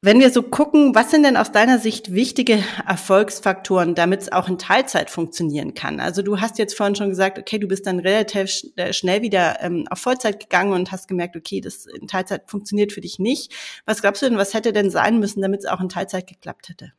Wenn 0.02 0.22
wir 0.22 0.30
so 0.30 0.44
gucken, 0.44 0.96
was 0.96 1.12
sind 1.12 1.24
denn 1.24 1.36
aus 1.36 1.52
deiner 1.52 1.78
Sicht 1.78 2.14
wichtige 2.14 2.64
Erfolgsfaktoren, 2.88 3.96
damit 3.96 4.22
es 4.22 4.32
auch 4.32 4.48
in 4.48 4.58
Teilzeit 4.58 5.10
funktionieren 5.10 5.74
kann? 5.74 6.00
Also 6.00 6.22
du 6.22 6.40
hast 6.40 6.58
jetzt 6.58 6.78
vorhin 6.78 6.96
schon 6.96 7.10
gesagt, 7.10 7.38
okay, 7.38 7.60
du 7.60 7.68
bist 7.68 7.86
dann 7.86 8.00
relativ 8.00 8.50
äh, 8.78 8.94
schnell 8.94 9.22
wieder 9.22 9.62
ähm, 9.62 9.88
auf 9.90 10.00
Vollzeit 10.00 10.40
gegangen 10.40 10.72
und 10.72 10.94
hast 10.94 11.10
gemerkt, 11.10 11.36
okay, 11.36 11.60
das 11.60 11.86
in 11.86 12.08
Teilzeit 12.08 12.50
funktioniert 12.50 12.94
für 12.94 13.02
dich 13.02 13.20
nicht. 13.20 13.52
Was 13.86 14.02
glaubst 14.02 14.22
du 14.22 14.30
denn, 14.30 14.38
was 14.38 14.54
hätte 14.54 14.72
denn 14.72 14.90
sein 14.90 15.20
müssen, 15.20 15.42
damit 15.42 15.60
es 15.60 15.66
auch 15.66 15.82
in 15.82 15.90
Teilzeit 15.90 16.28
geklappt 16.28 16.70
hätte? 16.70 16.94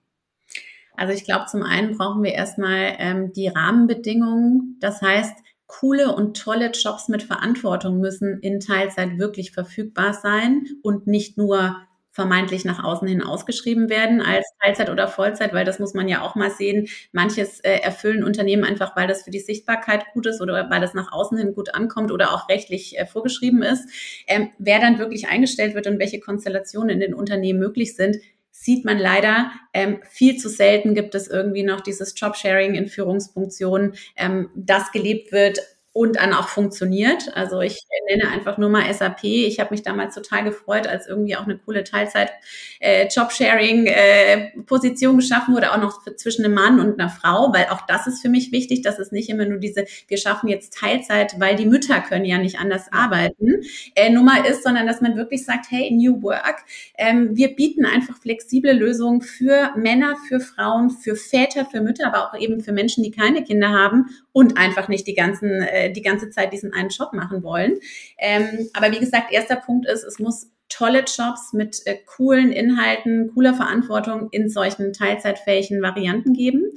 Also 0.94 1.14
ich 1.14 1.25
glaube, 1.25 1.47
zum 1.47 1.62
einen 1.62 1.97
brauchen 1.97 2.23
wir 2.23 2.35
erstmal 2.35 2.97
ähm, 2.99 3.32
die 3.32 3.49
Rahmenbedingungen. 3.49 4.76
Das 4.78 5.00
heißt, 5.00 5.33
coole 5.66 6.14
und 6.14 6.37
tolle 6.37 6.71
Jobs 6.73 7.09
mit 7.09 7.23
Verantwortung 7.23 7.99
müssen 7.99 8.40
in 8.40 8.61
Teilzeit 8.61 9.16
wirklich 9.16 9.52
verfügbar 9.52 10.12
sein 10.12 10.66
und 10.83 11.07
nicht 11.07 11.38
nur 11.38 11.76
vermeintlich 12.21 12.67
nach 12.67 12.85
außen 12.85 13.09
hin 13.09 13.23
ausgeschrieben 13.23 13.89
werden 13.89 14.21
als 14.21 14.47
Teilzeit 14.62 14.91
oder 14.91 15.09
Vollzeit, 15.09 15.55
weil 15.55 15.65
das 15.65 15.79
muss 15.79 15.95
man 15.95 16.07
ja 16.07 16.21
auch 16.21 16.35
mal 16.35 16.50
sehen. 16.50 16.87
Manches 17.12 17.61
äh, 17.61 17.79
erfüllen 17.79 18.23
Unternehmen 18.23 18.62
einfach, 18.62 18.95
weil 18.95 19.09
das 19.09 19.23
für 19.23 19.31
die 19.31 19.41
Sichtbarkeit 19.41 20.05
gut 20.12 20.27
ist 20.27 20.43
oder 20.43 20.69
weil 20.69 20.83
das 20.83 20.93
nach 20.93 21.12
außen 21.12 21.39
hin 21.39 21.55
gut 21.55 21.75
ankommt 21.75 22.12
oder 22.12 22.35
auch 22.35 22.50
rechtlich 22.50 22.99
äh, 22.99 23.07
vorgeschrieben 23.07 23.62
ist. 23.62 23.89
Ähm, 24.27 24.50
wer 24.59 24.81
dann 24.81 24.99
wirklich 24.99 25.29
eingestellt 25.29 25.75
wird 25.75 25.87
und 25.87 25.99
welche 25.99 26.21
Konstellationen 26.21 26.91
in 26.91 27.00
den 27.00 27.15
Unternehmen 27.15 27.59
möglich 27.59 27.97
sind, 27.97 28.19
sieht 28.50 28.85
man 28.85 28.99
leider 28.99 29.50
ähm, 29.73 30.00
viel 30.11 30.37
zu 30.37 30.50
selten 30.50 30.95
gibt 30.95 31.15
es 31.15 31.27
irgendwie 31.27 31.62
noch 31.62 31.81
dieses 31.81 32.12
Jobsharing 32.21 32.75
in 32.75 32.87
Führungsfunktionen, 32.87 33.95
ähm, 34.17 34.50
das 34.55 34.93
gelebt 34.93 35.33
wird 35.33 35.59
und 35.92 36.16
dann 36.16 36.32
auch 36.32 36.49
funktioniert. 36.49 37.37
Also 37.37 37.61
ich 37.61 37.78
nenne 38.09 38.30
einfach 38.30 38.59
nur 38.59 38.68
mal 38.68 38.92
SAP. 38.92 39.25
Ich 39.25 39.59
habe 39.59 39.70
mich 39.73 39.82
damals 39.82 40.14
total 40.14 40.44
gefreut, 40.44 40.87
als 40.87 41.09
irgendwie 41.09 41.37
auch 41.37 41.44
eine 41.44 41.59
coole 41.59 41.82
Teilzeit 41.82 42.30
äh, 42.78 43.09
Jobsharing 43.09 43.87
äh, 43.87 44.50
Position 44.66 45.16
geschaffen 45.16 45.54
wurde, 45.54 45.73
auch 45.73 45.80
noch 45.80 46.04
zwischen 46.16 46.44
einem 46.44 46.54
Mann 46.54 46.78
und 46.78 47.00
einer 47.00 47.11
Frau, 47.11 47.52
weil 47.52 47.66
auch 47.70 47.87
das 47.87 48.06
ist 48.06 48.23
für 48.23 48.28
mich 48.28 48.52
wichtig, 48.52 48.82
dass 48.82 49.00
es 49.00 49.11
nicht 49.11 49.28
immer 49.30 49.44
nur 49.44 49.59
diese 49.59 49.85
wir 50.06 50.16
schaffen 50.16 50.49
jetzt 50.49 50.75
Teilzeit, 50.75 51.40
weil 51.40 51.56
die 51.56 51.66
Mütter 51.66 52.00
können 52.00 52.25
ja 52.25 52.38
nicht 52.38 52.61
anders 52.61 52.92
arbeiten 52.92 53.62
äh, 53.94 54.11
Nummer 54.11 54.47
ist, 54.47 54.62
sondern 54.62 54.87
dass 54.87 55.00
man 55.00 55.16
wirklich 55.16 55.44
sagt, 55.44 55.66
hey 55.70 55.90
New 55.90 56.23
Work, 56.23 56.64
ähm, 56.97 57.37
wir 57.37 57.54
bieten 57.56 57.85
einfach 57.85 58.16
flexible 58.16 58.73
Lösungen 58.73 59.23
für 59.23 59.73
Männer, 59.76 60.14
für 60.28 60.40
Frauen, 60.40 60.90
für 60.90 61.16
Väter, 61.16 61.64
für 61.64 61.80
Mütter, 61.80 62.06
aber 62.06 62.28
auch 62.28 62.38
eben 62.38 62.61
für 62.61 62.73
Menschen, 62.73 63.02
die 63.02 63.11
keine 63.11 63.42
Kinder 63.42 63.70
haben 63.70 64.06
und 64.33 64.57
einfach 64.57 64.89
nicht 64.89 65.07
die 65.07 65.15
ganzen 65.15 65.63
äh, 65.63 65.93
die 65.93 66.03
ganze 66.03 66.31
Zeit 66.31 66.53
diesen 66.53 66.73
einen 66.73 66.91
Job 66.91 67.13
machen 67.13 67.43
wollen. 67.43 67.79
Ähm, 68.19 68.69
aber 68.73 68.93
wie 68.93 69.01
gesagt, 69.01 69.33
erster 69.33 69.57
Punkt 69.57 69.87
ist, 69.87 70.05
es 70.05 70.19
muss 70.19 70.51
tolle 70.69 71.01
Jobs 71.01 71.53
mit 71.53 71.83
äh, 71.85 71.97
coolen 72.07 72.53
Inhalten, 72.53 73.33
cooler 73.35 73.55
Verantwortung 73.55 74.29
in 74.31 74.49
solchen 74.49 74.93
teilzeitfähigen 74.93 75.83
Varianten 75.83 76.33
geben. 76.33 76.71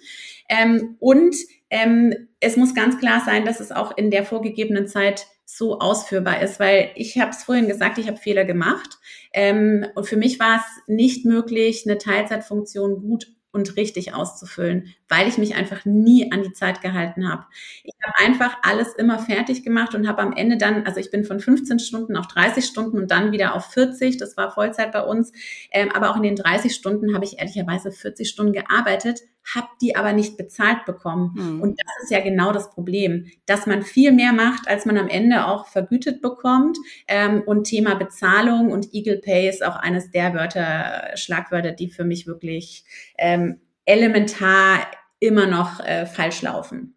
Ähm, 0.49 0.97
und 0.99 1.35
ähm, 1.69 2.27
es 2.39 2.57
muss 2.57 2.75
ganz 2.75 2.97
klar 2.99 3.21
sein, 3.25 3.45
dass 3.45 3.59
es 3.59 3.71
auch 3.71 3.95
in 3.95 4.11
der 4.11 4.25
vorgegebenen 4.25 4.87
Zeit 4.87 5.27
so 5.45 5.79
ausführbar 5.79 6.41
ist, 6.41 6.59
weil 6.59 6.91
ich 6.95 7.17
habe 7.19 7.31
es 7.31 7.43
vorhin 7.43 7.67
gesagt, 7.67 7.97
ich 7.97 8.07
habe 8.07 8.17
Fehler 8.17 8.45
gemacht. 8.45 8.97
Ähm, 9.33 9.85
und 9.95 10.05
für 10.05 10.17
mich 10.17 10.39
war 10.39 10.57
es 10.57 10.81
nicht 10.87 11.25
möglich, 11.25 11.83
eine 11.85 11.97
Teilzeitfunktion 11.97 13.01
gut 13.01 13.27
und 13.53 13.77
richtig 13.77 14.13
auszufüllen, 14.13 14.93
weil 15.07 15.27
ich 15.27 15.37
mich 15.37 15.55
einfach 15.55 15.85
nie 15.85 16.31
an 16.31 16.43
die 16.43 16.53
Zeit 16.53 16.81
gehalten 16.81 17.29
habe. 17.29 17.45
Ich 17.83 17.93
habe 18.03 18.27
einfach 18.27 18.57
alles 18.63 18.93
immer 18.95 19.19
fertig 19.19 19.63
gemacht 19.63 19.95
und 19.95 20.07
habe 20.07 20.21
am 20.21 20.33
Ende 20.33 20.57
dann, 20.57 20.85
also 20.85 20.99
ich 20.99 21.11
bin 21.11 21.23
von 21.23 21.39
15 21.39 21.79
Stunden 21.79 22.17
auf 22.17 22.27
30 22.27 22.65
Stunden 22.65 22.97
und 22.97 23.11
dann 23.11 23.31
wieder 23.31 23.55
auf 23.55 23.67
40, 23.67 24.17
das 24.17 24.35
war 24.35 24.51
Vollzeit 24.51 24.91
bei 24.91 25.01
uns, 25.01 25.31
ähm, 25.71 25.91
aber 25.93 26.09
auch 26.09 26.17
in 26.17 26.23
den 26.23 26.35
30 26.35 26.73
Stunden 26.73 27.13
habe 27.13 27.25
ich 27.25 27.39
ehrlicherweise 27.39 27.91
40 27.91 28.27
Stunden 28.27 28.53
gearbeitet, 28.53 29.21
habe 29.55 29.67
die 29.81 29.95
aber 29.95 30.13
nicht 30.13 30.37
bezahlt 30.37 30.85
bekommen. 30.85 31.31
Mhm. 31.35 31.61
Und 31.61 31.79
das 31.79 32.03
ist 32.03 32.11
ja 32.11 32.21
genau 32.21 32.51
das 32.51 32.69
Problem, 32.69 33.27
dass 33.45 33.65
man 33.65 33.83
viel 33.83 34.11
mehr 34.11 34.33
macht, 34.33 34.67
als 34.67 34.85
man 34.85 34.97
am 34.97 35.09
Ende 35.09 35.45
auch 35.45 35.67
vergütet 35.67 36.21
bekommt. 36.21 36.77
Ähm, 37.07 37.43
und 37.45 37.65
Thema 37.65 37.95
Bezahlung 37.95 38.71
und 38.71 38.93
Eagle 38.93 39.17
Pay 39.17 39.49
ist 39.49 39.63
auch 39.63 39.75
eines 39.75 40.11
der 40.11 40.33
Wörter, 40.33 41.15
Schlagwörter, 41.15 41.71
die 41.71 41.89
für 41.89 42.03
mich 42.03 42.27
wirklich 42.27 42.85
ähm, 43.17 43.59
elementar 43.85 44.79
immer 45.19 45.45
noch 45.45 45.79
äh, 45.79 46.05
falsch 46.05 46.41
laufen. 46.41 46.95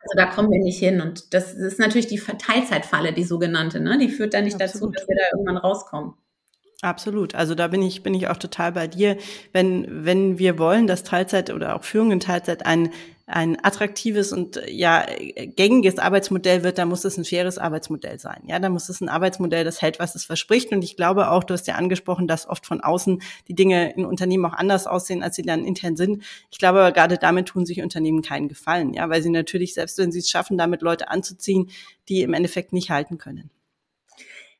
Also 0.00 0.16
da 0.16 0.26
kommen 0.26 0.50
wir 0.50 0.62
nicht 0.62 0.78
hin. 0.78 1.00
Und 1.00 1.34
das 1.34 1.54
ist 1.54 1.78
natürlich 1.78 2.06
die 2.06 2.18
Teilzeitfalle, 2.18 3.12
die 3.12 3.24
sogenannte, 3.24 3.80
ne? 3.80 3.98
Die 3.98 4.08
führt 4.08 4.34
dann 4.34 4.44
nicht 4.44 4.60
Absolut. 4.60 4.94
dazu, 4.94 5.00
dass 5.00 5.08
wir 5.08 5.16
da 5.16 5.36
irgendwann 5.36 5.56
rauskommen. 5.56 6.14
Absolut. 6.82 7.34
Also 7.34 7.56
da 7.56 7.66
bin 7.66 7.82
ich, 7.82 8.04
bin 8.04 8.14
ich 8.14 8.28
auch 8.28 8.36
total 8.36 8.70
bei 8.70 8.86
dir. 8.86 9.16
Wenn, 9.52 10.04
wenn 10.04 10.38
wir 10.38 10.58
wollen, 10.60 10.86
dass 10.86 11.02
Teilzeit 11.02 11.50
oder 11.50 11.74
auch 11.74 11.82
Führung 11.82 12.12
in 12.12 12.20
Teilzeit 12.20 12.66
ein, 12.66 12.90
ein 13.26 13.62
attraktives 13.64 14.32
und 14.32 14.62
ja 14.68 15.04
gängiges 15.56 15.98
Arbeitsmodell 15.98 16.62
wird, 16.62 16.78
dann 16.78 16.88
muss 16.88 17.04
es 17.04 17.16
ein 17.18 17.24
faires 17.24 17.58
Arbeitsmodell 17.58 18.20
sein. 18.20 18.42
Ja, 18.46 18.60
dann 18.60 18.70
muss 18.70 18.88
es 18.88 19.00
ein 19.00 19.08
Arbeitsmodell, 19.08 19.64
das 19.64 19.82
hält, 19.82 19.98
was 19.98 20.14
es 20.14 20.24
verspricht. 20.24 20.70
Und 20.70 20.84
ich 20.84 20.94
glaube 20.94 21.32
auch, 21.32 21.42
du 21.42 21.54
hast 21.54 21.66
ja 21.66 21.74
angesprochen, 21.74 22.28
dass 22.28 22.48
oft 22.48 22.64
von 22.64 22.80
außen 22.80 23.22
die 23.48 23.54
Dinge 23.56 23.92
in 23.94 24.04
Unternehmen 24.04 24.46
auch 24.46 24.54
anders 24.54 24.86
aussehen, 24.86 25.24
als 25.24 25.34
sie 25.34 25.42
dann 25.42 25.64
intern 25.64 25.96
sind. 25.96 26.22
Ich 26.52 26.58
glaube 26.58 26.78
aber 26.78 26.92
gerade 26.92 27.18
damit 27.18 27.46
tun 27.48 27.66
sich 27.66 27.82
Unternehmen 27.82 28.22
keinen 28.22 28.46
Gefallen. 28.48 28.94
Ja, 28.94 29.10
weil 29.10 29.20
sie 29.20 29.30
natürlich, 29.30 29.74
selbst 29.74 29.98
wenn 29.98 30.12
sie 30.12 30.20
es 30.20 30.30
schaffen, 30.30 30.56
damit 30.56 30.82
Leute 30.82 31.08
anzuziehen, 31.10 31.70
die 32.08 32.22
im 32.22 32.34
Endeffekt 32.34 32.72
nicht 32.72 32.90
halten 32.90 33.18
können. 33.18 33.50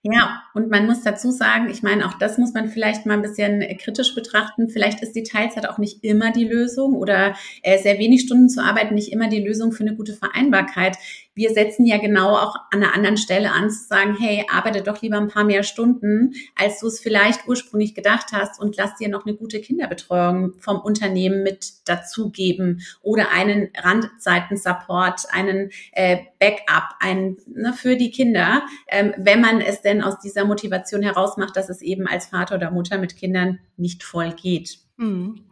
Ja, 0.05 0.45
und 0.55 0.71
man 0.71 0.87
muss 0.87 1.03
dazu 1.03 1.33
sagen, 1.33 1.69
ich 1.71 1.83
meine, 1.83 2.07
auch 2.07 2.15
das 2.15 2.39
muss 2.39 2.55
man 2.55 2.69
vielleicht 2.69 3.05
mal 3.05 3.15
ein 3.15 3.23
bisschen 3.23 3.61
kritisch 3.79 4.15
betrachten. 4.15 4.69
Vielleicht 4.69 5.03
ist 5.03 5.13
die 5.17 5.25
Teilzeit 5.25 5.69
auch 5.69 5.79
nicht 5.79 6.05
immer 6.05 6.31
die 6.31 6.47
Lösung 6.47 6.95
oder 6.95 7.35
äh, 7.63 7.79
sehr 7.79 7.99
wenig 7.99 8.23
Stunden 8.23 8.49
zu 8.49 8.63
arbeiten 8.63 8.95
nicht 8.95 9.13
immer 9.13 9.29
die 9.29 9.43
Lösung 9.43 9.73
für 9.73 9.83
eine 9.83 9.97
gute 9.97 10.15
Vereinbarkeit 10.15 10.97
wir 11.39 11.51
setzen 11.51 11.87
ja 11.87 11.99
genau 11.99 12.37
auch 12.37 12.57
an 12.73 12.83
einer 12.83 12.95
anderen 12.95 13.17
Stelle 13.17 13.53
an, 13.53 13.71
zu 13.71 13.85
sagen, 13.87 14.17
hey, 14.19 14.45
arbeite 14.51 14.83
doch 14.83 15.01
lieber 15.03 15.19
ein 15.19 15.29
paar 15.29 15.45
mehr 15.45 15.63
Stunden, 15.63 16.35
als 16.57 16.81
du 16.81 16.89
es 16.89 16.99
vielleicht 16.99 17.47
ursprünglich 17.47 17.95
gedacht 17.95 18.33
hast 18.33 18.61
und 18.61 18.77
lass 18.77 18.97
dir 18.97 19.09
noch 19.09 19.25
eine 19.25 19.37
gute 19.37 19.61
Kinderbetreuung 19.61 20.55
vom 20.59 20.81
Unternehmen 20.81 21.45
mit 21.45 21.89
dazugeben 21.89 22.83
oder 23.03 23.31
einen 23.31 23.69
Randzeiten-Support, 23.81 25.27
einen 25.31 25.71
äh, 25.93 26.19
Backup, 26.41 26.97
einen 26.99 27.37
ne, 27.47 27.73
für 27.73 27.95
die 27.95 28.11
Kinder, 28.11 28.63
ähm, 28.89 29.15
wenn 29.17 29.41
man 29.41 29.61
es 29.61 29.81
denn 29.81 30.03
aus 30.03 30.19
dieser 30.19 30.45
Motivation 30.45 31.03
heraus 31.03 31.37
macht, 31.37 31.57
dass 31.57 31.69
es 31.69 31.83
eben 31.83 32.09
als 32.09 32.27
Vater 32.27 32.57
oder 32.57 32.73
Mutter 32.73 32.99
mit 32.99 33.17
Kindern 33.17 33.61
nicht 33.77 34.03
voll 34.03 34.33
geht. 34.33 34.79
Mhm. 34.97 35.45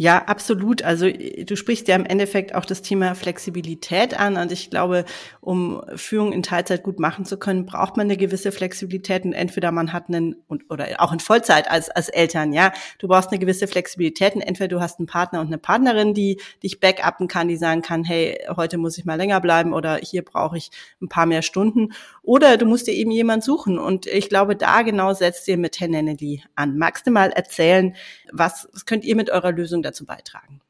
Ja, 0.00 0.26
absolut. 0.26 0.82
Also 0.82 1.06
äh, 1.06 1.44
du 1.44 1.56
sprichst 1.56 1.88
ja 1.88 1.96
im 1.96 2.06
Endeffekt 2.06 2.54
auch 2.54 2.64
das 2.64 2.82
Thema 2.82 3.16
Flexibilität 3.16 4.18
an. 4.18 4.36
Und 4.36 4.52
ich 4.52 4.70
glaube, 4.70 5.04
um 5.40 5.82
Führung 5.96 6.32
in 6.32 6.44
Teilzeit 6.44 6.84
gut 6.84 7.00
machen 7.00 7.24
zu 7.24 7.36
können, 7.36 7.66
braucht 7.66 7.96
man 7.96 8.06
eine 8.06 8.16
gewisse 8.16 8.52
Flexibilität. 8.52 9.24
Und 9.24 9.32
entweder 9.32 9.72
man 9.72 9.92
hat 9.92 10.04
einen, 10.08 10.36
oder 10.70 10.86
auch 10.98 11.12
in 11.12 11.18
Vollzeit 11.18 11.68
als, 11.68 11.90
als 11.90 12.08
Eltern, 12.10 12.52
ja. 12.52 12.72
Du 13.00 13.08
brauchst 13.08 13.30
eine 13.30 13.40
gewisse 13.40 13.66
Flexibilität. 13.66 14.36
Und 14.36 14.42
entweder 14.42 14.68
du 14.68 14.80
hast 14.80 15.00
einen 15.00 15.06
Partner 15.06 15.40
und 15.40 15.48
eine 15.48 15.58
Partnerin, 15.58 16.14
die 16.14 16.40
dich 16.62 16.78
backuppen 16.78 17.26
kann, 17.26 17.48
die 17.48 17.56
sagen 17.56 17.82
kann, 17.82 18.04
hey, 18.04 18.38
heute 18.56 18.78
muss 18.78 18.98
ich 18.98 19.04
mal 19.04 19.16
länger 19.16 19.40
bleiben 19.40 19.72
oder 19.72 19.96
hier 19.96 20.24
brauche 20.24 20.56
ich 20.56 20.70
ein 21.02 21.08
paar 21.08 21.26
mehr 21.26 21.42
Stunden. 21.42 21.92
Oder 22.22 22.56
du 22.56 22.66
musst 22.66 22.86
dir 22.86 22.94
eben 22.94 23.10
jemand 23.10 23.42
suchen. 23.42 23.80
Und 23.80 24.06
ich 24.06 24.28
glaube, 24.28 24.54
da 24.54 24.82
genau 24.82 25.12
setzt 25.12 25.48
ihr 25.48 25.56
mit 25.56 25.80
Herrn 25.80 25.90
Nenneli 25.90 26.44
an. 26.54 26.78
Magst 26.78 27.04
du 27.08 27.10
mal 27.10 27.30
erzählen, 27.30 27.96
was, 28.32 28.68
was 28.72 28.86
könnt 28.86 29.04
ihr 29.04 29.16
mit 29.16 29.30
eurer 29.30 29.50
Lösung 29.50 29.82
dazu 29.88 30.06
beitragen? 30.06 30.60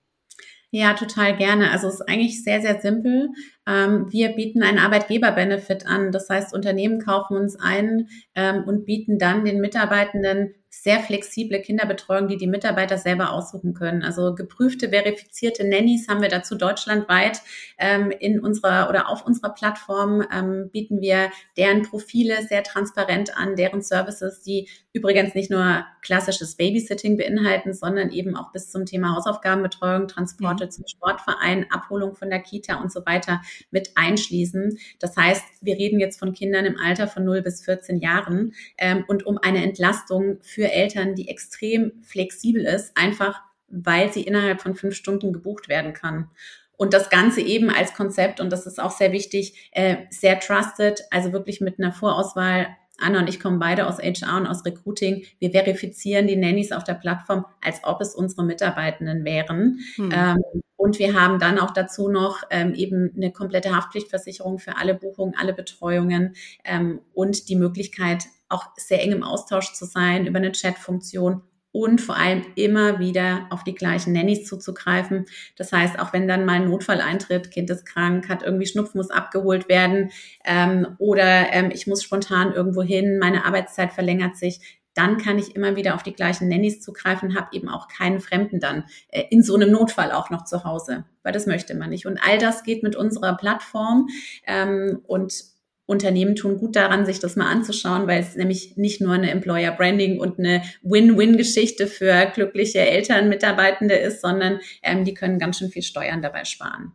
Ja, 0.70 0.92
total 0.92 1.36
gerne. 1.36 1.70
Also 1.70 1.88
es 1.88 1.94
ist 1.94 2.08
eigentlich 2.08 2.44
sehr, 2.44 2.60
sehr 2.60 2.78
simpel. 2.80 3.30
Ähm, 3.66 4.06
wir 4.10 4.30
bieten 4.30 4.62
einen 4.62 4.78
Arbeitgeber-Benefit 4.78 5.86
an. 5.86 6.12
Das 6.12 6.28
heißt, 6.28 6.52
Unternehmen 6.52 7.00
kaufen 7.00 7.38
uns 7.38 7.56
ein 7.58 8.08
ähm, 8.34 8.64
und 8.66 8.84
bieten 8.84 9.18
dann 9.18 9.46
den 9.46 9.60
Mitarbeitenden 9.60 10.54
sehr 10.70 11.00
flexible 11.00 11.60
Kinderbetreuung, 11.60 12.28
die 12.28 12.36
die 12.36 12.46
Mitarbeiter 12.46 12.98
selber 12.98 13.32
aussuchen 13.32 13.72
können. 13.74 14.02
Also 14.02 14.34
geprüfte, 14.34 14.90
verifizierte 14.90 15.66
Nannies 15.66 16.08
haben 16.08 16.20
wir 16.20 16.28
dazu 16.28 16.56
deutschlandweit 16.56 17.40
ähm, 17.78 18.10
in 18.10 18.40
unserer 18.40 18.88
oder 18.88 19.08
auf 19.08 19.24
unserer 19.24 19.54
Plattform 19.54 20.26
ähm, 20.32 20.68
bieten 20.70 21.00
wir 21.00 21.30
deren 21.56 21.82
Profile 21.82 22.46
sehr 22.46 22.62
transparent 22.62 23.36
an, 23.36 23.56
deren 23.56 23.80
Services, 23.80 24.42
die 24.42 24.68
übrigens 24.92 25.34
nicht 25.34 25.50
nur 25.50 25.84
klassisches 26.02 26.56
Babysitting 26.56 27.16
beinhalten, 27.16 27.72
sondern 27.72 28.10
eben 28.10 28.36
auch 28.36 28.52
bis 28.52 28.70
zum 28.70 28.84
Thema 28.84 29.14
Hausaufgabenbetreuung, 29.14 30.08
Transporte 30.08 30.66
mhm. 30.66 30.70
zum 30.70 30.84
Sportverein, 30.86 31.66
Abholung 31.70 32.14
von 32.14 32.28
der 32.28 32.40
Kita 32.40 32.80
und 32.80 32.92
so 32.92 33.06
weiter 33.06 33.40
mit 33.70 33.92
einschließen. 33.94 34.78
Das 35.00 35.16
heißt, 35.16 35.44
wir 35.60 35.76
reden 35.76 36.00
jetzt 36.00 36.18
von 36.18 36.32
Kindern 36.32 36.66
im 36.66 36.78
Alter 36.78 37.08
von 37.08 37.24
0 37.24 37.42
bis 37.42 37.64
14 37.64 38.00
Jahren 38.00 38.54
ähm, 38.76 39.04
und 39.08 39.24
um 39.24 39.38
eine 39.38 39.62
Entlastung 39.62 40.38
für 40.42 40.57
für 40.58 40.72
Eltern, 40.72 41.14
die 41.14 41.28
extrem 41.28 41.92
flexibel 42.02 42.64
ist, 42.64 42.96
einfach 42.96 43.40
weil 43.68 44.12
sie 44.12 44.22
innerhalb 44.22 44.60
von 44.60 44.74
fünf 44.74 44.96
Stunden 44.96 45.32
gebucht 45.32 45.68
werden 45.68 45.92
kann. 45.92 46.30
Und 46.76 46.94
das 46.94 47.10
Ganze 47.10 47.42
eben 47.42 47.70
als 47.70 47.94
Konzept, 47.94 48.40
und 48.40 48.50
das 48.50 48.66
ist 48.66 48.80
auch 48.80 48.90
sehr 48.90 49.12
wichtig, 49.12 49.70
äh, 49.70 49.98
sehr 50.10 50.40
trusted, 50.40 51.04
also 51.12 51.32
wirklich 51.32 51.60
mit 51.60 51.78
einer 51.78 51.92
Vorauswahl. 51.92 52.66
Anna 53.00 53.20
und 53.20 53.28
ich 53.28 53.38
kommen 53.38 53.60
beide 53.60 53.86
aus 53.86 53.98
HR 53.98 54.38
und 54.38 54.48
aus 54.48 54.64
Recruiting. 54.64 55.22
Wir 55.38 55.52
verifizieren 55.52 56.26
die 56.26 56.34
Nannies 56.34 56.72
auf 56.72 56.82
der 56.82 56.94
Plattform, 56.94 57.44
als 57.60 57.84
ob 57.84 58.00
es 58.00 58.16
unsere 58.16 58.44
Mitarbeitenden 58.44 59.24
wären. 59.24 59.78
Hm. 59.94 60.10
Ähm, 60.12 60.62
und 60.74 60.98
wir 60.98 61.14
haben 61.14 61.38
dann 61.38 61.60
auch 61.60 61.70
dazu 61.70 62.08
noch 62.08 62.42
ähm, 62.50 62.74
eben 62.74 63.12
eine 63.14 63.30
komplette 63.30 63.76
Haftpflichtversicherung 63.76 64.58
für 64.58 64.76
alle 64.76 64.94
Buchungen, 64.94 65.34
alle 65.38 65.52
Betreuungen 65.52 66.34
ähm, 66.64 67.00
und 67.12 67.48
die 67.48 67.56
Möglichkeit, 67.56 68.24
auch 68.48 68.66
sehr 68.76 69.02
eng 69.02 69.12
im 69.12 69.22
Austausch 69.22 69.72
zu 69.72 69.84
sein 69.84 70.26
über 70.26 70.38
eine 70.38 70.52
Chatfunktion 70.52 71.42
und 71.70 72.00
vor 72.00 72.16
allem 72.16 72.44
immer 72.54 72.98
wieder 72.98 73.46
auf 73.50 73.62
die 73.62 73.74
gleichen 73.74 74.12
Nannies 74.12 74.46
zuzugreifen. 74.46 75.26
Das 75.56 75.72
heißt, 75.72 75.98
auch 75.98 76.12
wenn 76.12 76.26
dann 76.26 76.44
mal 76.44 76.54
ein 76.54 76.68
Notfall 76.68 77.00
eintritt, 77.00 77.50
Kind 77.50 77.70
ist 77.70 77.84
krank, 77.84 78.28
hat 78.28 78.42
irgendwie 78.42 78.66
Schnupfen, 78.66 78.98
muss 78.98 79.10
abgeholt 79.10 79.68
werden 79.68 80.10
ähm, 80.44 80.96
oder 80.98 81.52
ähm, 81.52 81.70
ich 81.72 81.86
muss 81.86 82.02
spontan 82.02 82.52
irgendwo 82.52 82.82
hin, 82.82 83.18
meine 83.18 83.44
Arbeitszeit 83.44 83.92
verlängert 83.92 84.36
sich, 84.36 84.78
dann 84.94 85.18
kann 85.18 85.38
ich 85.38 85.54
immer 85.54 85.76
wieder 85.76 85.94
auf 85.94 86.02
die 86.02 86.12
gleichen 86.12 86.48
Nannies 86.48 86.80
zugreifen, 86.80 87.38
habe 87.38 87.48
eben 87.52 87.68
auch 87.68 87.86
keinen 87.86 88.18
Fremden 88.18 88.58
dann 88.58 88.84
äh, 89.10 89.24
in 89.30 89.44
so 89.44 89.54
einem 89.54 89.70
Notfall 89.70 90.10
auch 90.10 90.30
noch 90.30 90.44
zu 90.44 90.64
Hause, 90.64 91.04
weil 91.22 91.32
das 91.32 91.46
möchte 91.46 91.76
man 91.76 91.90
nicht. 91.90 92.06
Und 92.06 92.18
all 92.20 92.38
das 92.38 92.64
geht 92.64 92.82
mit 92.82 92.96
unserer 92.96 93.36
Plattform 93.36 94.08
ähm, 94.44 95.00
und 95.06 95.44
Unternehmen 95.88 96.36
tun 96.36 96.58
gut 96.58 96.76
daran, 96.76 97.06
sich 97.06 97.18
das 97.18 97.34
mal 97.34 97.50
anzuschauen, 97.50 98.06
weil 98.06 98.20
es 98.20 98.36
nämlich 98.36 98.76
nicht 98.76 99.00
nur 99.00 99.14
eine 99.14 99.30
Employer 99.30 99.72
Branding 99.72 100.20
und 100.20 100.38
eine 100.38 100.62
Win-Win-Geschichte 100.82 101.86
für 101.86 102.30
glückliche 102.34 102.80
Eltern, 102.80 103.30
Mitarbeitende 103.30 103.94
ist, 103.94 104.20
sondern 104.20 104.60
ähm, 104.82 105.04
die 105.04 105.14
können 105.14 105.38
ganz 105.38 105.58
schön 105.58 105.70
viel 105.70 105.82
Steuern 105.82 106.20
dabei 106.20 106.44
sparen. 106.44 106.92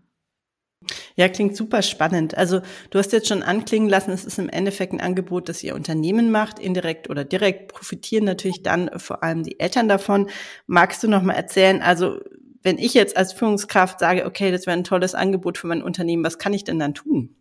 Ja, 1.15 1.27
klingt 1.27 1.55
super 1.55 1.81
spannend. 1.81 2.37
Also 2.37 2.61
du 2.91 2.99
hast 2.99 3.13
jetzt 3.13 3.27
schon 3.27 3.41
anklingen 3.41 3.89
lassen, 3.89 4.11
es 4.11 4.25
ist 4.25 4.37
im 4.37 4.49
Endeffekt 4.49 4.93
ein 4.93 5.01
Angebot, 5.01 5.49
das 5.49 5.63
ihr 5.63 5.73
Unternehmen 5.73 6.29
macht, 6.29 6.59
indirekt 6.59 7.09
oder 7.09 7.23
direkt 7.23 7.69
profitieren 7.73 8.25
natürlich 8.25 8.61
dann 8.61 8.91
vor 8.99 9.23
allem 9.23 9.41
die 9.41 9.59
Eltern 9.59 9.87
davon. 9.89 10.29
Magst 10.67 11.01
du 11.01 11.07
noch 11.07 11.23
mal 11.23 11.33
erzählen, 11.33 11.81
also 11.81 12.19
wenn 12.61 12.77
ich 12.77 12.93
jetzt 12.93 13.17
als 13.17 13.33
Führungskraft 13.33 13.99
sage, 13.99 14.25
okay, 14.27 14.51
das 14.51 14.67
wäre 14.67 14.77
ein 14.77 14.83
tolles 14.83 15.15
Angebot 15.15 15.57
für 15.57 15.67
mein 15.67 15.81
Unternehmen, 15.81 16.23
was 16.23 16.37
kann 16.37 16.53
ich 16.53 16.63
denn 16.63 16.77
dann 16.77 16.93
tun? 16.93 17.35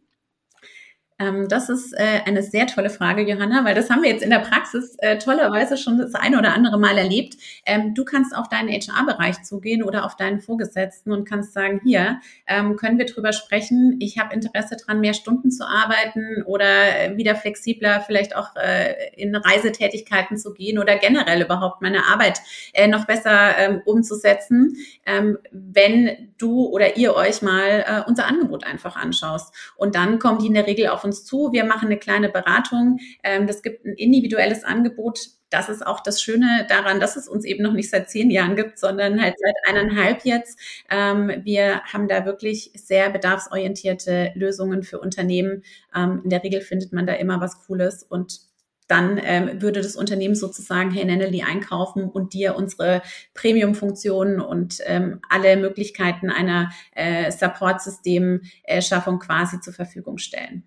Ähm, 1.23 1.49
das 1.49 1.69
ist 1.69 1.93
äh, 1.93 2.21
eine 2.25 2.43
sehr 2.43 2.67
tolle 2.67 2.91
Frage, 2.91 3.23
Johanna, 3.23 3.65
weil 3.65 3.75
das 3.75 3.91
haben 3.91 4.03
wir 4.03 4.11
jetzt 4.11 4.25
in 4.25 4.31
der 4.31 4.41
Praxis 4.41 4.97
äh, 4.99 5.19
tollerweise 5.19 5.77
schon 5.77 5.99
das 5.99 6.15
eine 6.15 6.39
oder 6.39 6.53
andere 6.53 6.79
Mal 6.79 6.99
erlebt. 6.99 7.37
Ähm, 7.65 7.95
du 7.95 8.05
kannst 8.05 8.35
auf 8.35 8.49
deinen 8.49 8.69
HR-Bereich 8.69 9.43
zugehen 9.43 9.83
oder 9.83 10.05
auf 10.05 10.17
deinen 10.17 10.41
Vorgesetzten 10.41 11.13
und 11.13 11.29
kannst 11.29 11.53
sagen, 11.53 11.81
hier 11.85 12.21
ähm, 12.47 12.77
können 12.77 12.99
wir 12.99 13.07
drüber 13.07 13.33
sprechen. 13.33 13.99
Ich 14.01 14.19
habe 14.19 14.35
Interesse 14.35 14.77
daran, 14.77 15.01
mehr 15.01 15.15
Stunden 15.15 15.51
zu 15.51 15.65
arbeiten 15.65 16.43
oder 16.45 16.65
äh, 16.65 17.17
wieder 17.17 17.37
flexibler 17.37 18.01
vielleicht 18.01 18.35
auch 18.35 18.57
äh, 18.57 18.95
in 19.17 19.35
Reisetätigkeiten 19.37 20.37
zu 20.37 20.53
gehen 20.55 20.79
oder 20.79 20.97
generell 20.97 21.43
überhaupt 21.43 21.83
meine 21.83 22.07
Arbeit 22.07 22.41
äh, 22.73 22.89
noch 22.89 23.07
besser 23.07 23.57
ähm, 23.59 23.83
umzusetzen, 23.85 24.77
ähm, 25.07 25.39
wenn 25.53 26.33
du 26.39 26.67
oder 26.67 26.97
ihr 26.97 27.15
euch 27.15 27.43
mal 27.43 27.85
äh, 27.87 28.09
unser 28.09 28.27
Angebot 28.27 28.65
einfach 28.65 28.97
anschaust. 28.97 29.55
Und 29.77 29.95
dann 29.95 30.19
kommen 30.19 30.41
die 30.41 30.49
in 30.49 30.55
der 30.55 30.67
Regel 30.67 30.89
auf 30.89 31.05
uns 31.05 31.12
uns 31.13 31.25
zu. 31.25 31.53
Wir 31.53 31.65
machen 31.65 31.87
eine 31.87 31.99
kleine 31.99 32.29
Beratung. 32.29 32.99
Ähm, 33.23 33.47
das 33.47 33.63
gibt 33.63 33.85
ein 33.85 33.95
individuelles 33.95 34.65
Angebot 34.65 35.19
das 35.53 35.69
ist 35.69 35.87
auch 35.87 36.01
das 36.01 36.23
Schöne 36.23 36.67
daran, 36.69 36.99
dass 36.99 37.17
es 37.17 37.29
uns 37.29 37.45
eben 37.45 37.63
noch 37.63 37.75
nicht 37.75 37.91
seit 37.91 38.11
zehn 38.11 38.31
Jahren 38.31 38.57
gibt, 38.57 38.79
sondern 38.79 39.21
halt 39.21 39.35
seit 39.39 39.55
eineinhalb 39.69 40.25
jetzt. 40.25 40.59
Ähm, 40.91 41.31
wir 41.45 41.83
haben 41.85 42.09
da 42.09 42.25
wirklich 42.25 42.73
sehr 42.75 43.11
bedarfsorientierte 43.11 44.33
Lösungen 44.35 44.83
für 44.83 44.99
Unternehmen. 44.99 45.63
Ähm, 45.95 46.23
in 46.25 46.31
der 46.31 46.43
Regel 46.43 46.63
findet 46.63 46.93
man 46.93 47.07
da 47.07 47.13
immer 47.15 47.41
was 47.41 47.67
Cooles 47.67 48.03
und 48.03 48.41
dann 48.89 49.21
ähm, 49.23 49.63
würde 49.63 49.81
das 49.81 49.97
Unternehmen 49.97 50.35
sozusagen 50.35 50.91
Hey 50.91 51.05
Nenneli 51.05 51.43
einkaufen 51.43 52.11
und 52.11 52.35
dir 52.35 52.57
unsere 52.57 53.03
Premium-Funktionen 53.35 54.41
und 54.41 54.79
ähm, 54.85 55.21
alle 55.29 55.57
Möglichkeiten 55.57 56.31
einer 56.31 56.71
äh, 56.95 57.31
Support-System-Schaffung 57.31 59.19
quasi 59.19 59.61
zur 59.61 59.73
Verfügung 59.73 60.19
stellen. 60.19 60.65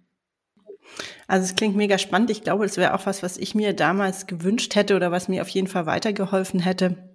Also 1.28 1.46
es 1.46 1.56
klingt 1.56 1.76
mega 1.76 1.98
spannend. 1.98 2.30
Ich 2.30 2.44
glaube, 2.44 2.66
das 2.66 2.78
wäre 2.78 2.94
auch 2.94 3.06
was, 3.06 3.24
was 3.24 3.38
ich 3.38 3.56
mir 3.56 3.74
damals 3.74 4.28
gewünscht 4.28 4.76
hätte 4.76 4.96
oder 4.96 5.12
was 5.12 5.28
mir 5.28 5.42
auf 5.42 5.50
jeden 5.50 5.68
Fall 5.68 5.86
weitergeholfen 5.86 6.60
hätte. 6.60 7.12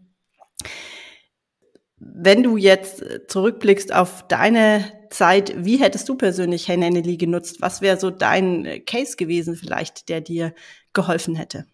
Wenn 1.99 2.43
du 2.43 2.57
jetzt 2.57 3.05
zurückblickst 3.29 3.95
auf 3.95 4.27
deine 4.27 4.85
Zeit, 5.11 5.53
wie 5.57 5.77
hättest 5.77 6.09
du 6.09 6.15
persönlich 6.15 6.67
Hey 6.67 6.77
Nenneli 6.77 7.17
genutzt? 7.17 7.61
Was 7.61 7.83
wäre 7.83 7.99
so 7.99 8.11
dein 8.11 8.83
Case 8.87 9.17
gewesen 9.17 9.55
vielleicht, 9.55 10.09
der 10.09 10.21
dir 10.21 10.55
geholfen 10.93 11.35
hätte? 11.35 11.67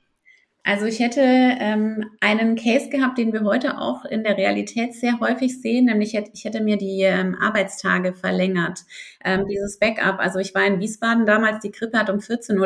Also 0.69 0.87
ich 0.87 0.99
hätte 0.99 1.21
ähm, 1.21 2.11
einen 2.19 2.57
Case 2.57 2.89
gehabt, 2.89 3.19
den 3.19 3.33
wir 3.33 3.45
heute 3.45 3.79
auch 3.79 4.05
in 4.05 4.25
der 4.25 4.37
Realität 4.37 4.95
sehr 4.95 5.21
häufig 5.21 5.63
sehen, 5.63 5.85
nämlich 5.85 6.13
hätte, 6.13 6.33
ich 6.35 6.45
hätte 6.45 6.61
mir 6.61 6.77
die 6.77 7.03
ähm, 7.03 7.37
Arbeitstage 7.41 8.15
verlängert. 8.15 8.81
Ähm, 9.25 9.47
dieses 9.49 9.79
Backup, 9.79 10.19
also 10.19 10.41
ich 10.41 10.57
war 10.57 10.67
in 10.67 10.81
Wiesbaden 10.81 11.25
damals, 11.25 11.61
die 11.61 11.71
Krippe 11.71 11.97
hat 11.97 12.11
um 12.11 12.19
14.30 12.19 12.59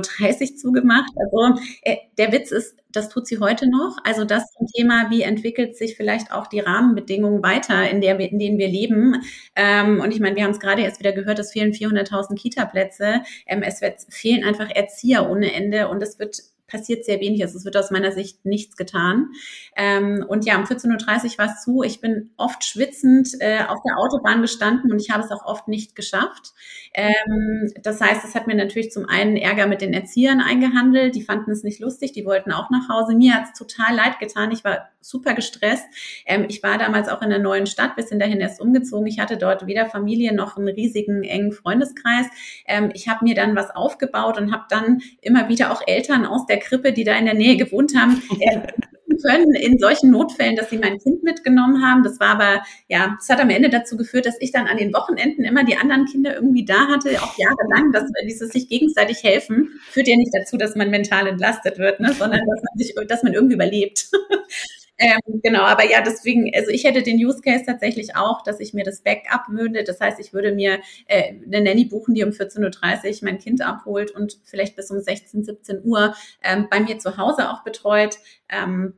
Uhr 0.53 0.57
zugemacht. 0.57 1.13
Also 1.15 1.61
äh, 1.83 1.97
der 2.17 2.33
Witz 2.33 2.53
ist, 2.53 2.75
das 2.91 3.11
tut 3.11 3.27
sie 3.27 3.39
heute 3.39 3.69
noch. 3.69 3.99
Also 4.03 4.25
das 4.25 4.51
zum 4.57 4.67
Thema, 4.75 5.11
wie 5.11 5.21
entwickelt 5.21 5.77
sich 5.77 5.95
vielleicht 5.95 6.33
auch 6.33 6.47
die 6.47 6.61
Rahmenbedingungen 6.61 7.43
weiter, 7.43 7.91
in, 7.91 8.01
der, 8.01 8.19
in 8.19 8.39
denen 8.39 8.57
wir 8.57 8.69
leben. 8.69 9.23
Ähm, 9.55 10.01
und 10.01 10.11
ich 10.15 10.21
meine, 10.21 10.37
wir 10.37 10.45
haben 10.45 10.53
es 10.53 10.61
gerade 10.61 10.81
erst 10.81 11.01
wieder 11.01 11.13
gehört, 11.13 11.39
es 11.39 11.53
fehlen 11.53 11.73
400.000 11.73 12.35
Kita-Plätze. 12.35 13.21
Ähm, 13.47 13.63
es 13.63 13.83
wird, 13.83 14.01
fehlen 14.09 14.43
einfach 14.43 14.71
Erzieher 14.75 15.29
ohne 15.29 15.53
Ende 15.53 15.89
und 15.89 16.03
es 16.03 16.19
wird 16.19 16.39
passiert 16.71 17.05
sehr 17.05 17.21
wenig. 17.21 17.43
Also 17.43 17.59
es 17.59 17.65
wird 17.65 17.77
aus 17.77 17.91
meiner 17.91 18.13
Sicht 18.13 18.45
nichts 18.45 18.77
getan. 18.77 19.33
Ähm, 19.77 20.25
und 20.27 20.47
ja, 20.47 20.57
um 20.57 20.65
14.30 20.65 21.33
Uhr 21.33 21.39
war 21.39 21.47
es 21.47 21.63
zu. 21.63 21.83
Ich 21.83 22.01
bin 22.01 22.31
oft 22.37 22.65
schwitzend 22.65 23.29
äh, 23.41 23.65
auf 23.67 23.79
der 23.87 23.99
Autobahn 23.99 24.41
gestanden 24.43 24.91
und 24.91 25.01
ich 25.01 25.11
habe 25.11 25.25
es 25.25 25.31
auch 25.31 25.45
oft 25.45 25.69
nicht 25.69 25.97
geschafft. 25.97 26.53
Ähm, 26.93 27.73
das 27.83 28.01
heißt, 28.01 28.25
es 28.25 28.35
hat 28.35 28.47
mir 28.47 28.57
natürlich 28.57 28.91
zum 28.91 29.09
einen 29.09 29.37
Ärger 29.37 29.67
mit 29.67 29.81
den 29.81 29.93
Erziehern 29.93 30.41
eingehandelt. 30.41 31.15
Die 31.15 31.23
fanden 31.23 31.51
es 31.53 31.63
nicht 31.63 31.81
lustig, 31.81 32.13
die 32.13 32.25
wollten 32.25 32.53
auch 32.53 32.71
nach 32.71 32.89
Hause. 32.89 33.15
Mir 33.15 33.35
hat 33.35 33.45
es 33.45 33.59
total 33.59 33.95
leid 33.95 34.19
getan. 34.19 34.51
Ich 34.51 34.65
war 34.65 34.89
super 35.01 35.35
gestresst. 35.35 35.87
Ähm, 36.27 36.47
ich 36.49 36.63
war 36.63 36.79
damals 36.79 37.09
auch 37.09 37.23
in 37.23 37.31
der 37.31 37.39
neuen 37.39 37.67
Stadt, 37.67 37.93
sind 38.09 38.21
dahin 38.21 38.41
erst 38.41 38.61
umgezogen. 38.61 39.07
Ich 39.07 39.21
hatte 39.21 39.37
dort 39.37 39.67
weder 39.67 39.87
Familie 39.87 40.35
noch 40.35 40.57
einen 40.57 40.69
riesigen 40.69 41.23
engen 41.23 41.53
Freundeskreis. 41.53 42.27
Ähm, 42.67 42.91
ich 42.95 43.09
habe 43.09 43.25
mir 43.25 43.35
dann 43.35 43.57
was 43.57 43.71
aufgebaut 43.71 44.39
und 44.39 44.53
habe 44.53 44.65
dann 44.69 45.01
immer 45.21 45.49
wieder 45.49 45.73
auch 45.73 45.83
Eltern 45.87 46.27
aus 46.27 46.47
der 46.47 46.60
Krippe, 46.61 46.93
die 46.93 47.05
da 47.05 47.17
in 47.17 47.25
der 47.25 47.35
Nähe 47.35 47.57
gewohnt 47.57 47.95
haben, 47.97 48.23
äh, 48.41 48.61
können 49.23 49.55
in 49.55 49.79
solchen 49.79 50.11
Notfällen, 50.11 50.57
dass 50.57 50.71
sie 50.71 50.79
mein 50.79 50.99
Kind 50.99 51.23
mitgenommen 51.23 51.85
haben. 51.85 52.03
Das 52.03 52.21
war 52.21 52.29
aber, 52.29 52.63
ja, 52.89 53.17
das 53.19 53.29
hat 53.29 53.41
am 53.41 53.51
Ende 53.51 53.69
dazu 53.69 53.97
geführt, 53.97 54.27
dass 54.27 54.37
ich 54.41 54.53
dann 54.53 54.67
an 54.67 54.77
den 54.77 54.93
Wochenenden 54.93 55.45
immer 55.45 55.65
die 55.65 55.77
anderen 55.77 56.07
Kinder 56.07 56.35
irgendwie 56.35 56.65
da 56.65 56.89
hatte, 56.89 57.11
auch 57.23 57.37
jahrelang, 57.39 57.93
dass 57.93 58.05
dieses 58.25 58.51
sich 58.51 58.69
gegenseitig 58.69 59.23
helfen, 59.23 59.81
führt 59.91 60.09
ja 60.09 60.17
nicht 60.17 60.33
dazu, 60.33 60.57
dass 60.57 60.77
man 60.77 60.91
mental 60.91 61.27
entlastet 61.27 61.79
wird, 61.79 62.01
ne, 62.01 62.13
sondern 62.13 62.41
dass 62.41 62.63
man 62.63 62.79
sich, 62.79 62.95
dass 63.09 63.23
man 63.23 63.33
irgendwie 63.33 63.55
überlebt. 63.55 64.11
Ähm, 65.03 65.41
genau, 65.43 65.63
aber 65.63 65.91
ja, 65.91 66.03
deswegen, 66.03 66.53
also 66.55 66.71
ich 66.71 66.85
hätte 66.85 67.03
den 67.03 67.17
Use 67.17 67.41
Case 67.41 67.65
tatsächlich 67.65 68.17
auch, 68.17 68.43
dass 68.43 68.61
ich 68.61 68.75
mir 68.75 68.85
das 68.85 69.01
Backup 69.01 69.49
würde. 69.49 69.83
Das 69.83 69.99
heißt, 69.99 70.21
ich 70.21 70.35
würde 70.35 70.53
mir 70.53 70.81
äh, 71.07 71.33
eine 71.47 71.63
Nanny 71.63 71.87
buchen, 71.87 72.15
die 72.15 72.23
um 72.23 72.31
14.30 72.31 73.23
Uhr 73.23 73.29
mein 73.31 73.39
Kind 73.39 73.63
abholt 73.63 74.11
und 74.11 74.39
vielleicht 74.45 74.77
bis 74.77 74.91
um 74.91 75.01
16, 75.01 75.43
17 75.43 75.81
Uhr 75.85 76.15
ähm, 76.43 76.67
bei 76.71 76.81
mir 76.81 76.99
zu 76.99 77.17
Hause 77.17 77.49
auch 77.49 77.65
betreut. 77.65 78.19
Ähm, 78.51 78.93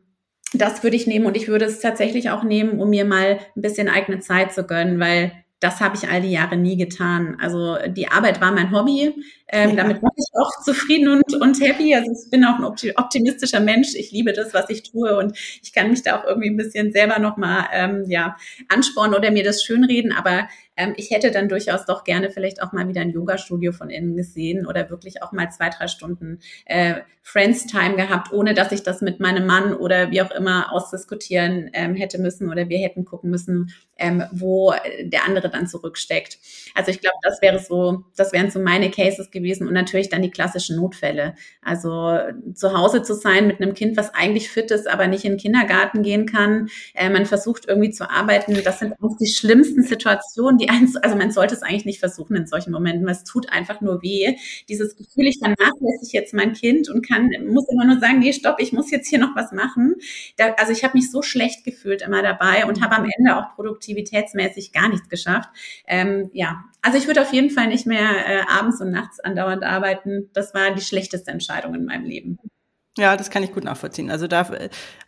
das 0.52 0.82
würde 0.82 0.96
ich 0.96 1.06
nehmen 1.06 1.26
und 1.26 1.36
ich 1.36 1.46
würde 1.46 1.66
es 1.66 1.78
tatsächlich 1.78 2.30
auch 2.30 2.42
nehmen, 2.42 2.80
um 2.80 2.90
mir 2.90 3.04
mal 3.04 3.38
ein 3.56 3.62
bisschen 3.62 3.88
eigene 3.88 4.18
Zeit 4.18 4.52
zu 4.52 4.64
gönnen, 4.64 4.98
weil 4.98 5.32
das 5.60 5.80
habe 5.80 5.96
ich 5.96 6.08
all 6.08 6.20
die 6.20 6.32
Jahre 6.32 6.56
nie 6.56 6.76
getan. 6.76 7.36
Also 7.40 7.76
die 7.86 8.08
Arbeit 8.08 8.40
war 8.40 8.50
mein 8.50 8.72
Hobby. 8.72 9.14
Ähm, 9.52 9.70
ja. 9.70 9.76
Damit 9.76 10.02
war 10.02 10.10
ich 10.16 10.24
auch 10.32 10.64
zufrieden 10.64 11.08
und, 11.08 11.34
und 11.40 11.60
happy. 11.60 11.94
Also 11.94 12.10
ich 12.10 12.30
bin 12.30 12.42
auch 12.44 12.58
ein 12.58 12.64
optimistischer 12.96 13.60
Mensch. 13.60 13.94
Ich 13.94 14.10
liebe 14.10 14.32
das, 14.32 14.54
was 14.54 14.70
ich 14.70 14.82
tue 14.82 15.14
und 15.16 15.36
ich 15.62 15.74
kann 15.74 15.90
mich 15.90 16.02
da 16.02 16.18
auch 16.18 16.24
irgendwie 16.24 16.48
ein 16.48 16.56
bisschen 16.56 16.90
selber 16.90 17.18
nochmal 17.18 17.66
ähm, 17.72 18.04
ja, 18.08 18.36
anspornen 18.68 19.14
oder 19.14 19.30
mir 19.30 19.44
das 19.44 19.62
schönreden. 19.62 20.10
Aber 20.10 20.48
ähm, 20.74 20.94
ich 20.96 21.10
hätte 21.10 21.30
dann 21.30 21.50
durchaus 21.50 21.84
doch 21.84 22.02
gerne 22.02 22.30
vielleicht 22.30 22.62
auch 22.62 22.72
mal 22.72 22.88
wieder 22.88 23.02
ein 23.02 23.10
Yoga-Studio 23.10 23.72
von 23.72 23.90
innen 23.90 24.16
gesehen 24.16 24.66
oder 24.66 24.88
wirklich 24.88 25.22
auch 25.22 25.32
mal 25.32 25.50
zwei, 25.50 25.68
drei 25.68 25.86
Stunden 25.86 26.40
äh, 26.64 27.00
Friends-Time 27.20 27.94
gehabt, 27.96 28.32
ohne 28.32 28.54
dass 28.54 28.72
ich 28.72 28.82
das 28.82 29.02
mit 29.02 29.20
meinem 29.20 29.46
Mann 29.46 29.74
oder 29.74 30.10
wie 30.10 30.22
auch 30.22 30.30
immer 30.30 30.72
ausdiskutieren 30.72 31.70
ähm, 31.74 31.94
hätte 31.94 32.18
müssen 32.18 32.50
oder 32.50 32.70
wir 32.70 32.78
hätten 32.78 33.04
gucken 33.04 33.30
müssen, 33.30 33.70
ähm, 33.98 34.24
wo 34.32 34.72
der 35.02 35.24
andere 35.26 35.50
dann 35.50 35.66
zurücksteckt. 35.66 36.38
Also 36.74 36.90
ich 36.90 37.00
glaube, 37.00 37.16
das 37.22 37.42
wäre 37.42 37.58
so, 37.58 38.04
das 38.16 38.32
wären 38.32 38.50
so 38.50 38.58
meine 38.58 38.90
Cases 38.90 39.30
gewesen 39.30 39.41
und 39.66 39.72
natürlich 39.72 40.08
dann 40.08 40.22
die 40.22 40.30
klassischen 40.30 40.76
Notfälle. 40.76 41.34
Also 41.62 42.18
zu 42.54 42.76
Hause 42.76 43.02
zu 43.02 43.14
sein 43.14 43.46
mit 43.46 43.60
einem 43.60 43.74
Kind, 43.74 43.96
was 43.96 44.14
eigentlich 44.14 44.50
fit 44.50 44.70
ist, 44.70 44.88
aber 44.88 45.06
nicht 45.06 45.24
in 45.24 45.32
den 45.32 45.38
Kindergarten 45.38 46.02
gehen 46.02 46.26
kann. 46.26 46.68
Äh, 46.94 47.10
man 47.10 47.26
versucht 47.26 47.66
irgendwie 47.68 47.90
zu 47.90 48.10
arbeiten. 48.10 48.58
Das 48.64 48.78
sind 48.78 48.94
auch 49.00 49.16
die 49.20 49.30
schlimmsten 49.30 49.82
Situationen, 49.82 50.58
die 50.58 50.68
eins, 50.68 50.96
also 50.96 51.16
man 51.16 51.30
sollte 51.30 51.54
es 51.54 51.62
eigentlich 51.62 51.84
nicht 51.84 52.00
versuchen 52.00 52.36
in 52.36 52.46
solchen 52.46 52.72
Momenten, 52.72 53.08
es 53.08 53.24
tut 53.24 53.50
einfach 53.50 53.80
nur 53.80 54.02
weh. 54.02 54.36
Dieses 54.68 54.96
Gefühl, 54.96 55.26
ich 55.26 55.38
vernachlässige 55.38 56.12
jetzt 56.12 56.34
mein 56.34 56.52
Kind 56.52 56.88
und 56.88 57.06
kann, 57.06 57.30
muss 57.48 57.68
immer 57.68 57.84
nur 57.84 58.00
sagen, 58.00 58.18
nee, 58.20 58.32
stopp, 58.32 58.56
ich 58.58 58.72
muss 58.72 58.90
jetzt 58.90 59.08
hier 59.08 59.18
noch 59.18 59.34
was 59.36 59.52
machen. 59.52 59.94
Da, 60.36 60.54
also 60.58 60.72
ich 60.72 60.84
habe 60.84 60.96
mich 60.96 61.10
so 61.10 61.22
schlecht 61.22 61.64
gefühlt 61.64 62.02
immer 62.02 62.22
dabei 62.22 62.66
und 62.66 62.82
habe 62.82 62.96
am 62.96 63.08
Ende 63.18 63.36
auch 63.36 63.54
produktivitätsmäßig 63.54 64.72
gar 64.72 64.88
nichts 64.88 65.08
geschafft. 65.08 65.48
Ähm, 65.86 66.30
ja, 66.32 66.64
also 66.82 66.98
ich 66.98 67.06
würde 67.06 67.22
auf 67.22 67.32
jeden 67.32 67.50
Fall 67.50 67.68
nicht 67.68 67.86
mehr 67.86 68.10
äh, 68.26 68.42
abends 68.48 68.80
und 68.80 68.90
nachts 68.90 69.20
andauernd 69.32 69.64
arbeiten. 69.64 70.30
Das 70.32 70.54
war 70.54 70.70
die 70.70 70.82
schlechteste 70.82 71.30
Entscheidung 71.30 71.74
in 71.74 71.84
meinem 71.84 72.04
Leben. 72.04 72.38
Ja, 72.98 73.16
das 73.16 73.30
kann 73.30 73.42
ich 73.42 73.52
gut 73.52 73.64
nachvollziehen. 73.64 74.10
Also 74.10 74.26
da, 74.26 74.46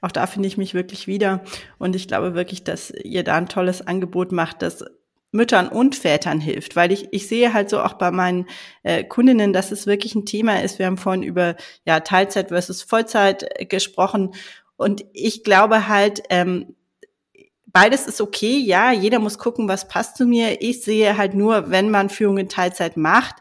auch 0.00 0.10
da 0.10 0.26
finde 0.26 0.48
ich 0.48 0.56
mich 0.56 0.72
wirklich 0.74 1.06
wieder. 1.06 1.42
Und 1.78 1.94
ich 1.94 2.08
glaube 2.08 2.34
wirklich, 2.34 2.64
dass 2.64 2.90
ihr 2.90 3.24
da 3.24 3.36
ein 3.36 3.48
tolles 3.48 3.86
Angebot 3.86 4.32
macht, 4.32 4.62
das 4.62 4.84
Müttern 5.32 5.68
und 5.68 5.96
Vätern 5.96 6.40
hilft, 6.40 6.76
weil 6.76 6.92
ich, 6.92 7.08
ich 7.10 7.26
sehe 7.26 7.52
halt 7.52 7.68
so 7.68 7.80
auch 7.80 7.94
bei 7.94 8.12
meinen 8.12 8.46
äh, 8.84 9.02
Kundinnen, 9.02 9.52
dass 9.52 9.72
es 9.72 9.86
wirklich 9.86 10.14
ein 10.14 10.26
Thema 10.26 10.62
ist. 10.62 10.78
Wir 10.78 10.86
haben 10.86 10.96
vorhin 10.96 11.24
über 11.24 11.56
ja, 11.84 12.00
Teilzeit 12.00 12.48
versus 12.48 12.82
Vollzeit 12.82 13.44
äh, 13.60 13.66
gesprochen 13.66 14.32
und 14.76 15.04
ich 15.12 15.44
glaube 15.44 15.88
halt, 15.88 16.22
ähm, 16.30 16.76
beides 17.66 18.06
ist 18.06 18.20
okay, 18.20 18.58
ja, 18.58 18.92
jeder 18.92 19.18
muss 19.18 19.38
gucken, 19.38 19.68
was 19.68 19.88
passt 19.88 20.16
zu 20.16 20.24
mir. 20.26 20.62
Ich 20.62 20.82
sehe 20.82 21.16
halt 21.16 21.34
nur, 21.34 21.70
wenn 21.70 21.90
man 21.90 22.10
Führung 22.10 22.38
in 22.38 22.48
Teilzeit 22.48 22.96
macht, 22.96 23.36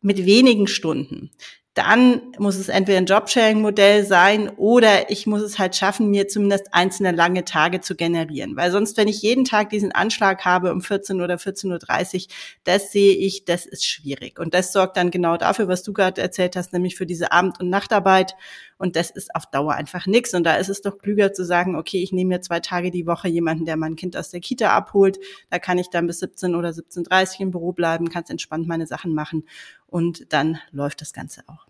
mit 0.00 0.24
wenigen 0.24 0.66
Stunden 0.66 1.30
dann 1.74 2.34
muss 2.38 2.56
es 2.56 2.68
entweder 2.68 2.98
ein 2.98 3.06
Jobsharing-Modell 3.06 4.04
sein 4.04 4.48
oder 4.50 5.08
ich 5.10 5.26
muss 5.26 5.40
es 5.40 5.58
halt 5.58 5.76
schaffen, 5.76 6.10
mir 6.10 6.26
zumindest 6.26 6.74
einzelne 6.74 7.12
lange 7.12 7.44
Tage 7.44 7.80
zu 7.80 7.94
generieren. 7.94 8.56
Weil 8.56 8.72
sonst, 8.72 8.96
wenn 8.96 9.06
ich 9.06 9.22
jeden 9.22 9.44
Tag 9.44 9.70
diesen 9.70 9.92
Anschlag 9.92 10.44
habe 10.44 10.72
um 10.72 10.82
14 10.82 11.20
oder 11.20 11.36
14.30 11.36 12.14
Uhr, 12.16 12.34
das 12.64 12.90
sehe 12.90 13.14
ich, 13.14 13.44
das 13.44 13.66
ist 13.66 13.86
schwierig. 13.86 14.40
Und 14.40 14.52
das 14.52 14.72
sorgt 14.72 14.96
dann 14.96 15.12
genau 15.12 15.36
dafür, 15.36 15.68
was 15.68 15.84
du 15.84 15.92
gerade 15.92 16.20
erzählt 16.20 16.56
hast, 16.56 16.72
nämlich 16.72 16.96
für 16.96 17.06
diese 17.06 17.30
Abend- 17.30 17.60
und 17.60 17.70
Nachtarbeit. 17.70 18.34
Und 18.80 18.96
das 18.96 19.10
ist 19.10 19.34
auf 19.34 19.44
Dauer 19.44 19.74
einfach 19.74 20.06
nichts. 20.06 20.32
Und 20.32 20.44
da 20.44 20.56
ist 20.56 20.70
es 20.70 20.80
doch 20.80 20.96
klüger 20.96 21.34
zu 21.34 21.44
sagen, 21.44 21.76
okay, 21.76 22.02
ich 22.02 22.12
nehme 22.12 22.28
mir 22.28 22.40
zwei 22.40 22.60
Tage 22.60 22.90
die 22.90 23.06
Woche 23.06 23.28
jemanden, 23.28 23.66
der 23.66 23.76
mein 23.76 23.94
Kind 23.94 24.16
aus 24.16 24.30
der 24.30 24.40
Kita 24.40 24.74
abholt. 24.74 25.18
Da 25.50 25.58
kann 25.58 25.76
ich 25.76 25.90
dann 25.90 26.06
bis 26.06 26.20
17 26.20 26.54
oder 26.54 26.70
17.30 26.70 27.34
Uhr 27.34 27.40
im 27.40 27.50
Büro 27.50 27.72
bleiben, 27.72 28.08
kann 28.08 28.24
entspannt 28.30 28.66
meine 28.66 28.86
Sachen 28.86 29.14
machen 29.14 29.44
und 29.86 30.32
dann 30.32 30.58
läuft 30.70 31.00
das 31.00 31.12
Ganze 31.12 31.42
auch. 31.46 31.66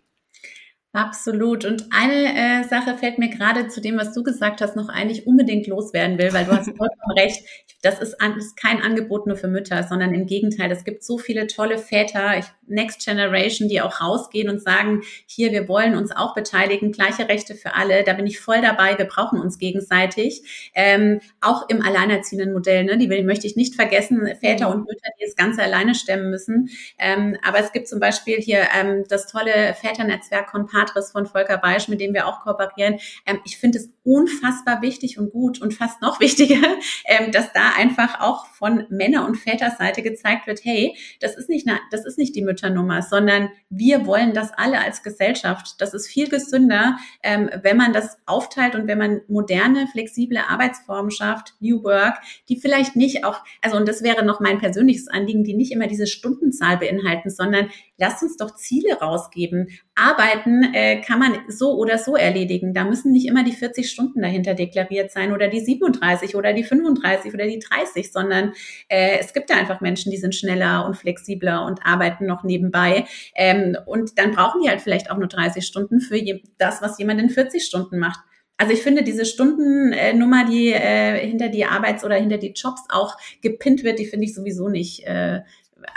Absolut. 0.93 1.63
Und 1.63 1.85
eine 1.91 2.63
äh, 2.63 2.63
Sache 2.67 2.97
fällt 2.97 3.17
mir 3.17 3.29
gerade 3.29 3.69
zu 3.69 3.79
dem, 3.79 3.97
was 3.97 4.13
du 4.13 4.23
gesagt 4.23 4.59
hast, 4.59 4.75
noch 4.75 4.89
eigentlich 4.89 5.25
unbedingt 5.25 5.65
loswerden 5.67 6.17
will, 6.17 6.33
weil 6.33 6.45
du 6.45 6.51
hast 6.51 6.65
vollkommen 6.77 7.17
recht. 7.17 7.45
Das 7.81 7.99
ist, 8.01 8.17
ist 8.37 8.57
kein 8.57 8.81
Angebot 8.81 9.25
nur 9.25 9.37
für 9.37 9.47
Mütter, 9.47 9.83
sondern 9.83 10.13
im 10.13 10.25
Gegenteil. 10.25 10.69
Es 10.69 10.83
gibt 10.83 11.03
so 11.03 11.17
viele 11.17 11.47
tolle 11.47 11.77
Väter. 11.77 12.37
Ich 12.37 12.45
Next 12.71 13.05
Generation, 13.05 13.67
die 13.67 13.81
auch 13.81 14.01
rausgehen 14.01 14.49
und 14.49 14.61
sagen, 14.61 15.01
hier, 15.25 15.51
wir 15.51 15.67
wollen 15.67 15.95
uns 15.95 16.11
auch 16.11 16.33
beteiligen, 16.33 16.91
gleiche 16.91 17.29
Rechte 17.29 17.55
für 17.55 17.75
alle, 17.75 18.03
da 18.03 18.13
bin 18.13 18.27
ich 18.27 18.39
voll 18.39 18.61
dabei, 18.61 18.97
wir 18.97 19.05
brauchen 19.05 19.39
uns 19.39 19.57
gegenseitig. 19.57 20.71
Ähm, 20.73 21.21
auch 21.41 21.69
im 21.69 21.81
alleinerziehenden 21.81 22.53
Modell, 22.53 22.83
ne, 22.83 22.97
die 22.97 23.09
will, 23.09 23.23
möchte 23.23 23.47
ich 23.47 23.55
nicht 23.55 23.75
vergessen, 23.75 24.27
Väter 24.39 24.69
mhm. 24.69 24.73
und 24.73 24.87
Mütter, 24.87 25.09
die 25.19 25.25
das 25.25 25.35
Ganze 25.35 25.63
alleine 25.63 25.95
stemmen 25.95 26.29
müssen. 26.29 26.69
Ähm, 26.97 27.37
aber 27.43 27.59
es 27.59 27.71
gibt 27.71 27.87
zum 27.87 27.99
Beispiel 27.99 28.37
hier 28.37 28.67
ähm, 28.77 29.03
das 29.07 29.27
tolle 29.27 29.73
Väternetzwerk 29.73 30.47
Compatris 30.47 31.11
von 31.11 31.25
Volker 31.25 31.57
Beisch, 31.57 31.87
mit 31.87 32.01
dem 32.01 32.13
wir 32.13 32.27
auch 32.27 32.41
kooperieren. 32.41 32.99
Ähm, 33.25 33.39
ich 33.45 33.57
finde 33.57 33.79
es 33.79 33.89
unfassbar 34.03 34.81
wichtig 34.81 35.19
und 35.19 35.31
gut 35.31 35.61
und 35.61 35.73
fast 35.73 36.01
noch 36.01 36.19
wichtiger, 36.19 36.61
ähm, 37.05 37.31
dass 37.31 37.53
da 37.53 37.73
einfach 37.77 38.19
auch 38.19 38.45
von 38.47 38.85
Männer- 38.89 39.25
und 39.25 39.35
Väterseite 39.35 40.01
gezeigt 40.01 40.47
wird, 40.47 40.63
hey, 40.63 40.95
das 41.19 41.37
ist 41.37 41.49
nicht, 41.49 41.67
das 41.91 42.05
ist 42.05 42.17
nicht 42.17 42.35
die 42.35 42.41
Mütternummer, 42.41 43.01
sondern 43.01 43.49
wir 43.69 44.05
wollen 44.05 44.33
das 44.33 44.51
alle 44.55 44.79
als 44.79 45.03
Gesellschaft. 45.03 45.75
Das 45.79 45.93
ist 45.93 46.07
viel 46.07 46.29
gesünder, 46.29 46.97
ähm, 47.23 47.49
wenn 47.61 47.77
man 47.77 47.93
das 47.93 48.17
aufteilt 48.25 48.75
und 48.75 48.87
wenn 48.87 48.97
man 48.97 49.21
moderne, 49.27 49.87
flexible 49.87 50.37
Arbeitsformen 50.37 51.11
schafft, 51.11 51.55
New 51.59 51.83
Work, 51.83 52.17
die 52.49 52.59
vielleicht 52.59 52.95
nicht 52.95 53.23
auch, 53.25 53.39
also 53.61 53.77
und 53.77 53.87
das 53.87 54.03
wäre 54.03 54.25
noch 54.25 54.39
mein 54.39 54.59
persönliches 54.59 55.07
Anliegen, 55.07 55.43
die 55.43 55.53
nicht 55.53 55.71
immer 55.71 55.87
diese 55.87 56.07
Stundenzahl 56.07 56.77
beinhalten, 56.77 57.29
sondern 57.29 57.69
lasst 58.01 58.23
uns 58.23 58.35
doch 58.35 58.55
Ziele 58.55 58.95
rausgeben. 58.99 59.69
Arbeiten 59.95 60.73
äh, 60.73 61.01
kann 61.01 61.19
man 61.19 61.37
so 61.47 61.77
oder 61.77 61.99
so 61.99 62.15
erledigen. 62.15 62.73
Da 62.73 62.83
müssen 62.83 63.11
nicht 63.11 63.27
immer 63.27 63.43
die 63.43 63.51
40 63.51 63.89
Stunden 63.89 64.21
dahinter 64.21 64.55
deklariert 64.55 65.11
sein 65.11 65.31
oder 65.31 65.47
die 65.47 65.59
37 65.59 66.35
oder 66.35 66.51
die 66.51 66.63
35 66.63 67.33
oder 67.33 67.45
die 67.45 67.59
30, 67.59 68.11
sondern 68.11 68.53
äh, 68.89 69.19
es 69.19 69.33
gibt 69.33 69.51
ja 69.51 69.55
einfach 69.55 69.81
Menschen, 69.81 70.11
die 70.11 70.17
sind 70.17 70.35
schneller 70.35 70.85
und 70.85 70.97
flexibler 70.97 71.63
und 71.65 71.85
arbeiten 71.85 72.25
noch 72.25 72.43
nebenbei. 72.43 73.05
Ähm, 73.35 73.77
und 73.85 74.17
dann 74.17 74.31
brauchen 74.31 74.61
die 74.63 74.69
halt 74.69 74.81
vielleicht 74.81 75.11
auch 75.11 75.17
nur 75.17 75.27
30 75.27 75.65
Stunden 75.65 76.01
für 76.01 76.19
das, 76.57 76.81
was 76.81 76.97
jemand 76.97 77.21
in 77.21 77.29
40 77.29 77.63
Stunden 77.63 77.99
macht. 77.99 78.19
Also 78.57 78.73
ich 78.73 78.81
finde 78.81 79.03
diese 79.03 79.25
Stundennummer, 79.25 80.45
die 80.45 80.71
äh, 80.71 81.17
hinter 81.27 81.49
die 81.49 81.65
Arbeits- 81.65 82.03
oder 82.03 82.15
hinter 82.15 82.37
die 82.37 82.53
Jobs 82.53 82.81
auch 82.89 83.17
gepinnt 83.41 83.83
wird, 83.83 83.99
die 83.99 84.05
finde 84.05 84.25
ich 84.25 84.35
sowieso 84.35 84.69
nicht 84.69 85.05
äh, 85.05 85.41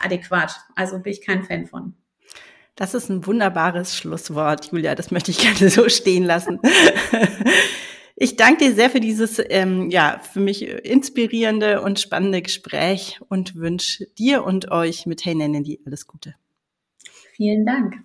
adäquat. 0.02 0.60
Also 0.74 0.98
bin 0.98 1.12
ich 1.12 1.22
kein 1.22 1.44
Fan 1.44 1.66
von. 1.66 1.94
Das 2.76 2.94
ist 2.94 3.08
ein 3.08 3.24
wunderbares 3.26 3.96
Schlusswort, 3.96 4.72
Julia. 4.72 4.94
Das 4.94 5.10
möchte 5.10 5.30
ich 5.30 5.38
gerne 5.58 5.70
so 5.70 5.88
stehen 5.88 6.24
lassen. 6.24 6.60
Ich 8.16 8.36
danke 8.36 8.64
dir 8.64 8.74
sehr 8.74 8.90
für 8.90 9.00
dieses, 9.00 9.42
ähm, 9.48 9.90
ja, 9.90 10.20
für 10.20 10.38
mich 10.38 10.62
inspirierende 10.62 11.80
und 11.80 11.98
spannende 11.98 12.42
Gespräch 12.42 13.20
und 13.28 13.56
wünsche 13.56 14.06
dir 14.06 14.44
und 14.44 14.70
euch 14.70 15.04
mit 15.04 15.24
Hey 15.24 15.34
Nanny 15.34 15.80
alles 15.84 16.06
Gute. 16.06 16.34
Vielen 17.32 17.66
Dank. 17.66 17.96